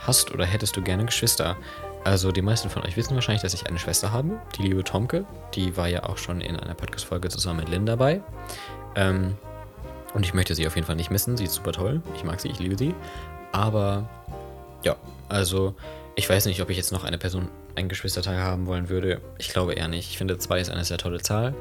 Hast 0.01 0.33
oder 0.33 0.45
hättest 0.45 0.77
du 0.77 0.83
gerne 0.83 1.05
Geschwister? 1.05 1.57
Also, 2.05 2.33
die 2.33 2.43
meisten 2.43 2.69
von 2.69 2.83
euch 2.83 2.97
wissen 2.97 3.15
wahrscheinlich, 3.15 3.43
dass 3.43 3.55
ich 3.55 3.69
eine 3.69 3.79
Schwester 3.79 4.11
habe, 4.11 4.41
die 4.59 4.63
liebe 4.63 4.83
Tomke. 4.83 5.25
Die 5.55 5.77
war 5.77 5.87
ja 5.87 6.03
auch 6.03 6.19
schon 6.19 6.41
in 6.41 6.57
einer 6.57 6.75
Podcast-Folge 6.75 7.29
zusammen 7.29 7.61
mit 7.61 7.69
Lynn 7.69 7.87
dabei. 7.87 8.21
Ähm, 8.97 9.37
und 10.13 10.27
ich 10.27 10.35
möchte 10.35 10.55
sie 10.55 10.67
auf 10.67 10.75
jeden 10.75 10.87
Fall 10.87 10.97
nicht 10.97 11.11
missen. 11.11 11.37
Sie 11.37 11.45
ist 11.45 11.55
super 11.55 11.73
toll. 11.73 12.03
Ich 12.17 12.25
mag 12.25 12.41
sie, 12.41 12.49
ich 12.49 12.59
liebe 12.59 12.77
sie. 12.77 12.95
Aber 13.53 14.09
ja, 14.83 14.97
also 15.29 15.75
ich 16.17 16.29
weiß 16.29 16.47
nicht, 16.47 16.61
ob 16.61 16.71
ich 16.71 16.77
jetzt 16.77 16.93
noch 16.93 17.05
eine 17.05 17.19
Person, 17.19 17.49
ein 17.77 17.89
Geschwisterteil 17.89 18.43
haben 18.43 18.67
wollen 18.67 18.89
würde. 18.89 19.21
Ich 19.39 19.51
glaube 19.51 19.75
eher 19.75 19.89
nicht. 19.89 20.11
Ich 20.11 20.19
finde, 20.19 20.39
zwei 20.39 20.61
ist 20.61 20.71
eine 20.71 20.85
sehr 20.85 20.99
tolle 20.99 21.23
Zahl. 21.23 21.55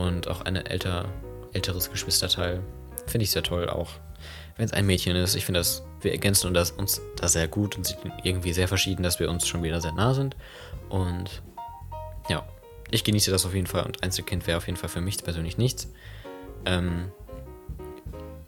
Und 0.00 0.28
auch 0.28 0.40
ein 0.40 0.56
älter, 0.56 1.04
älteres 1.52 1.90
Geschwisterteil 1.90 2.62
finde 3.06 3.24
ich 3.24 3.30
sehr 3.32 3.42
toll, 3.42 3.68
auch 3.68 3.90
wenn 4.56 4.64
es 4.64 4.72
ein 4.72 4.86
Mädchen 4.86 5.14
ist. 5.14 5.34
Ich 5.34 5.44
finde, 5.44 5.60
dass 5.60 5.82
wir 6.00 6.12
ergänzen 6.12 6.54
das, 6.54 6.70
uns 6.70 7.02
da 7.16 7.28
sehr 7.28 7.48
gut 7.48 7.76
und 7.76 7.86
sind 7.86 7.98
irgendwie 8.24 8.54
sehr 8.54 8.66
verschieden, 8.66 9.02
dass 9.02 9.20
wir 9.20 9.28
uns 9.28 9.46
schon 9.46 9.62
wieder 9.62 9.82
sehr 9.82 9.92
nah 9.92 10.14
sind. 10.14 10.36
Und 10.88 11.42
ja, 12.30 12.48
ich 12.90 13.04
genieße 13.04 13.30
das 13.30 13.44
auf 13.44 13.54
jeden 13.54 13.66
Fall. 13.66 13.84
Und 13.84 14.02
Einzelkind 14.02 14.46
wäre 14.46 14.56
auf 14.56 14.66
jeden 14.66 14.78
Fall 14.78 14.88
für 14.88 15.02
mich 15.02 15.22
persönlich 15.22 15.58
nichts. 15.58 15.92
Ähm, 16.64 17.12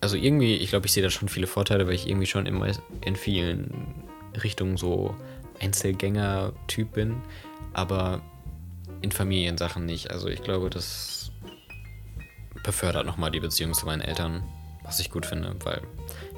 also 0.00 0.16
irgendwie, 0.16 0.56
ich 0.56 0.70
glaube, 0.70 0.86
ich 0.86 0.92
sehe 0.92 1.02
da 1.02 1.10
schon 1.10 1.28
viele 1.28 1.46
Vorteile, 1.46 1.86
weil 1.86 1.94
ich 1.94 2.08
irgendwie 2.08 2.26
schon 2.26 2.46
immer 2.46 2.68
in 3.04 3.14
vielen 3.14 4.04
Richtung 4.42 4.78
so 4.78 5.14
Einzelgänger-Typ 5.60 6.92
bin, 6.92 7.20
aber 7.74 8.22
in 9.02 9.12
Familiensachen 9.12 9.84
nicht. 9.84 10.10
Also 10.10 10.28
ich 10.28 10.42
glaube, 10.42 10.70
das 10.70 11.11
befördert 12.62 13.06
nochmal 13.06 13.30
die 13.30 13.40
Beziehung 13.40 13.74
zu 13.74 13.86
meinen 13.86 14.00
Eltern, 14.02 14.42
was 14.82 15.00
ich 15.00 15.10
gut 15.10 15.26
finde, 15.26 15.54
weil 15.64 15.82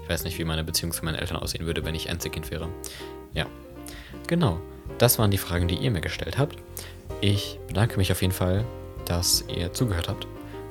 ich 0.02 0.08
weiß 0.08 0.24
nicht, 0.24 0.38
wie 0.38 0.44
meine 0.44 0.64
Beziehung 0.64 0.92
zu 0.92 1.04
meinen 1.04 1.16
Eltern 1.16 1.38
aussehen 1.38 1.66
würde, 1.66 1.84
wenn 1.84 1.94
ich 1.94 2.10
Einzelkind 2.10 2.50
wäre. 2.50 2.68
Ja, 3.32 3.46
genau. 4.26 4.60
Das 4.98 5.18
waren 5.18 5.30
die 5.30 5.38
Fragen, 5.38 5.66
die 5.66 5.76
ihr 5.76 5.90
mir 5.90 6.02
gestellt 6.02 6.38
habt. 6.38 6.56
Ich 7.20 7.58
bedanke 7.68 7.96
mich 7.96 8.12
auf 8.12 8.20
jeden 8.20 8.34
Fall, 8.34 8.64
dass 9.06 9.44
ihr 9.48 9.72
zugehört 9.72 10.08
habt 10.08 10.26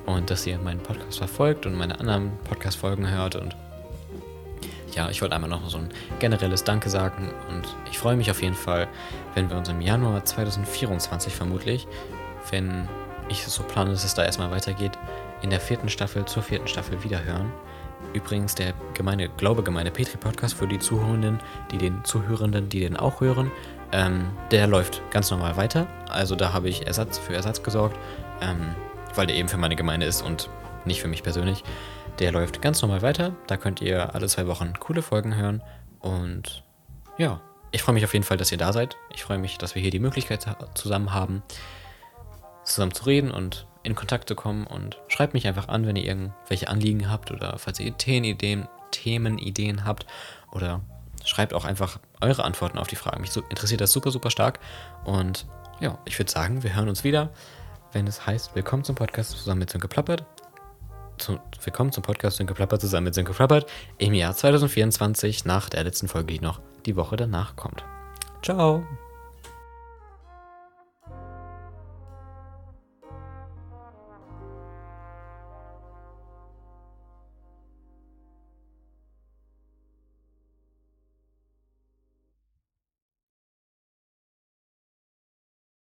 und 0.06 0.30
dass 0.30 0.46
ihr 0.46 0.58
meinen 0.58 0.80
Podcast 0.80 1.18
verfolgt 1.18 1.66
und 1.66 1.74
meine 1.74 1.98
anderen 1.98 2.32
Podcast-Folgen 2.44 3.10
hört 3.10 3.36
und 3.36 3.56
ja, 4.94 5.10
ich 5.10 5.20
wollte 5.22 5.34
einmal 5.34 5.50
noch 5.50 5.68
so 5.68 5.78
ein 5.78 5.88
generelles 6.20 6.62
Danke 6.62 6.88
sagen 6.88 7.32
und 7.48 7.64
ich 7.90 7.98
freue 7.98 8.16
mich 8.16 8.30
auf 8.30 8.42
jeden 8.42 8.54
Fall, 8.54 8.86
wenn 9.34 9.50
wir 9.50 9.56
uns 9.56 9.68
im 9.68 9.80
Januar 9.80 10.24
2024 10.24 11.34
vermutlich, 11.34 11.88
wenn 12.50 12.88
ich 13.28 13.44
so 13.44 13.62
plane, 13.64 13.90
dass 13.90 14.04
es 14.04 14.14
da 14.14 14.24
erstmal 14.24 14.50
weitergeht, 14.50 14.92
in 15.42 15.50
der 15.50 15.60
vierten 15.60 15.88
Staffel 15.88 16.24
zur 16.24 16.42
vierten 16.42 16.68
Staffel 16.68 17.02
wiederhören. 17.04 17.52
Übrigens 18.12 18.54
der 18.54 18.74
Gemeinde, 18.94 19.28
Glaube 19.36 19.62
Gemeinde 19.62 19.90
Petri 19.90 20.16
Podcast 20.16 20.54
für 20.54 20.68
die 20.68 20.78
Zuhörenden, 20.78 21.40
die 21.70 21.78
den 21.78 22.04
Zuhörenden, 22.04 22.68
die 22.68 22.80
den 22.80 22.96
auch 22.96 23.20
hören, 23.20 23.50
ähm, 23.92 24.30
der 24.50 24.66
läuft 24.66 25.02
ganz 25.10 25.30
normal 25.30 25.56
weiter. 25.56 25.86
Also 26.08 26.36
da 26.36 26.52
habe 26.52 26.68
ich 26.68 26.86
Ersatz 26.86 27.18
für 27.18 27.34
Ersatz 27.34 27.62
gesorgt, 27.62 27.96
ähm, 28.40 28.74
weil 29.14 29.26
der 29.26 29.36
eben 29.36 29.48
für 29.48 29.56
meine 29.56 29.76
Gemeinde 29.76 30.06
ist 30.06 30.22
und 30.22 30.48
nicht 30.84 31.00
für 31.00 31.08
mich 31.08 31.22
persönlich. 31.22 31.64
Der 32.18 32.32
läuft 32.32 32.62
ganz 32.62 32.82
normal 32.82 33.02
weiter. 33.02 33.34
Da 33.46 33.56
könnt 33.56 33.80
ihr 33.80 34.14
alle 34.14 34.28
zwei 34.28 34.46
Wochen 34.46 34.74
coole 34.78 35.02
Folgen 35.02 35.34
hören. 35.36 35.62
Und 36.00 36.62
ja, 37.18 37.40
ich 37.72 37.82
freue 37.82 37.94
mich 37.94 38.04
auf 38.04 38.12
jeden 38.12 38.24
Fall, 38.24 38.36
dass 38.36 38.52
ihr 38.52 38.58
da 38.58 38.72
seid. 38.72 38.96
Ich 39.12 39.24
freue 39.24 39.38
mich, 39.38 39.58
dass 39.58 39.74
wir 39.74 39.82
hier 39.82 39.90
die 39.90 39.98
Möglichkeit 39.98 40.46
zusammen 40.74 41.12
haben, 41.12 41.42
zusammen 42.64 42.92
zu 42.92 43.04
reden 43.04 43.30
und 43.30 43.66
in 43.84 43.94
Kontakt 43.94 44.28
zu 44.28 44.34
kommen. 44.34 44.66
Und 44.66 44.98
schreibt 45.08 45.34
mich 45.34 45.46
einfach 45.46 45.68
an, 45.68 45.86
wenn 45.86 45.96
ihr 45.96 46.04
irgendwelche 46.04 46.68
Anliegen 46.68 47.10
habt 47.10 47.30
oder 47.30 47.58
falls 47.58 47.78
ihr 47.78 47.96
Themenideen, 47.96 48.66
Themenideen 48.90 49.84
habt 49.84 50.06
oder 50.50 50.80
schreibt 51.24 51.54
auch 51.54 51.64
einfach 51.64 52.00
eure 52.20 52.44
Antworten 52.44 52.78
auf 52.78 52.88
die 52.88 52.96
Fragen. 52.96 53.20
Mich 53.20 53.36
interessiert 53.36 53.80
das 53.80 53.92
super, 53.92 54.10
super 54.10 54.30
stark. 54.30 54.58
Und 55.04 55.46
ja, 55.80 55.98
ich 56.04 56.18
würde 56.18 56.30
sagen, 56.30 56.62
wir 56.62 56.74
hören 56.74 56.88
uns 56.88 57.04
wieder, 57.04 57.30
wenn 57.92 58.06
es 58.06 58.26
heißt, 58.26 58.54
willkommen 58.54 58.84
zum 58.84 58.94
Podcast 58.94 59.30
zusammen 59.30 59.60
mit 59.60 59.70
Sönke 59.70 59.88
Plappert. 59.88 60.24
Zu, 61.18 61.38
willkommen 61.62 61.92
zum 61.92 62.02
Podcast 62.02 62.38
Sönke 62.38 62.54
Plappert 62.54 62.80
zusammen 62.80 63.04
mit 63.04 63.14
Sönke 63.14 63.32
Plappert 63.32 63.70
im 63.98 64.14
Jahr 64.14 64.34
2024 64.34 65.44
nach 65.44 65.68
der 65.68 65.84
letzten 65.84 66.08
Folge, 66.08 66.32
die 66.34 66.40
noch 66.40 66.60
die 66.86 66.96
Woche 66.96 67.16
danach 67.16 67.54
kommt. 67.56 67.84
Ciao! 68.42 68.84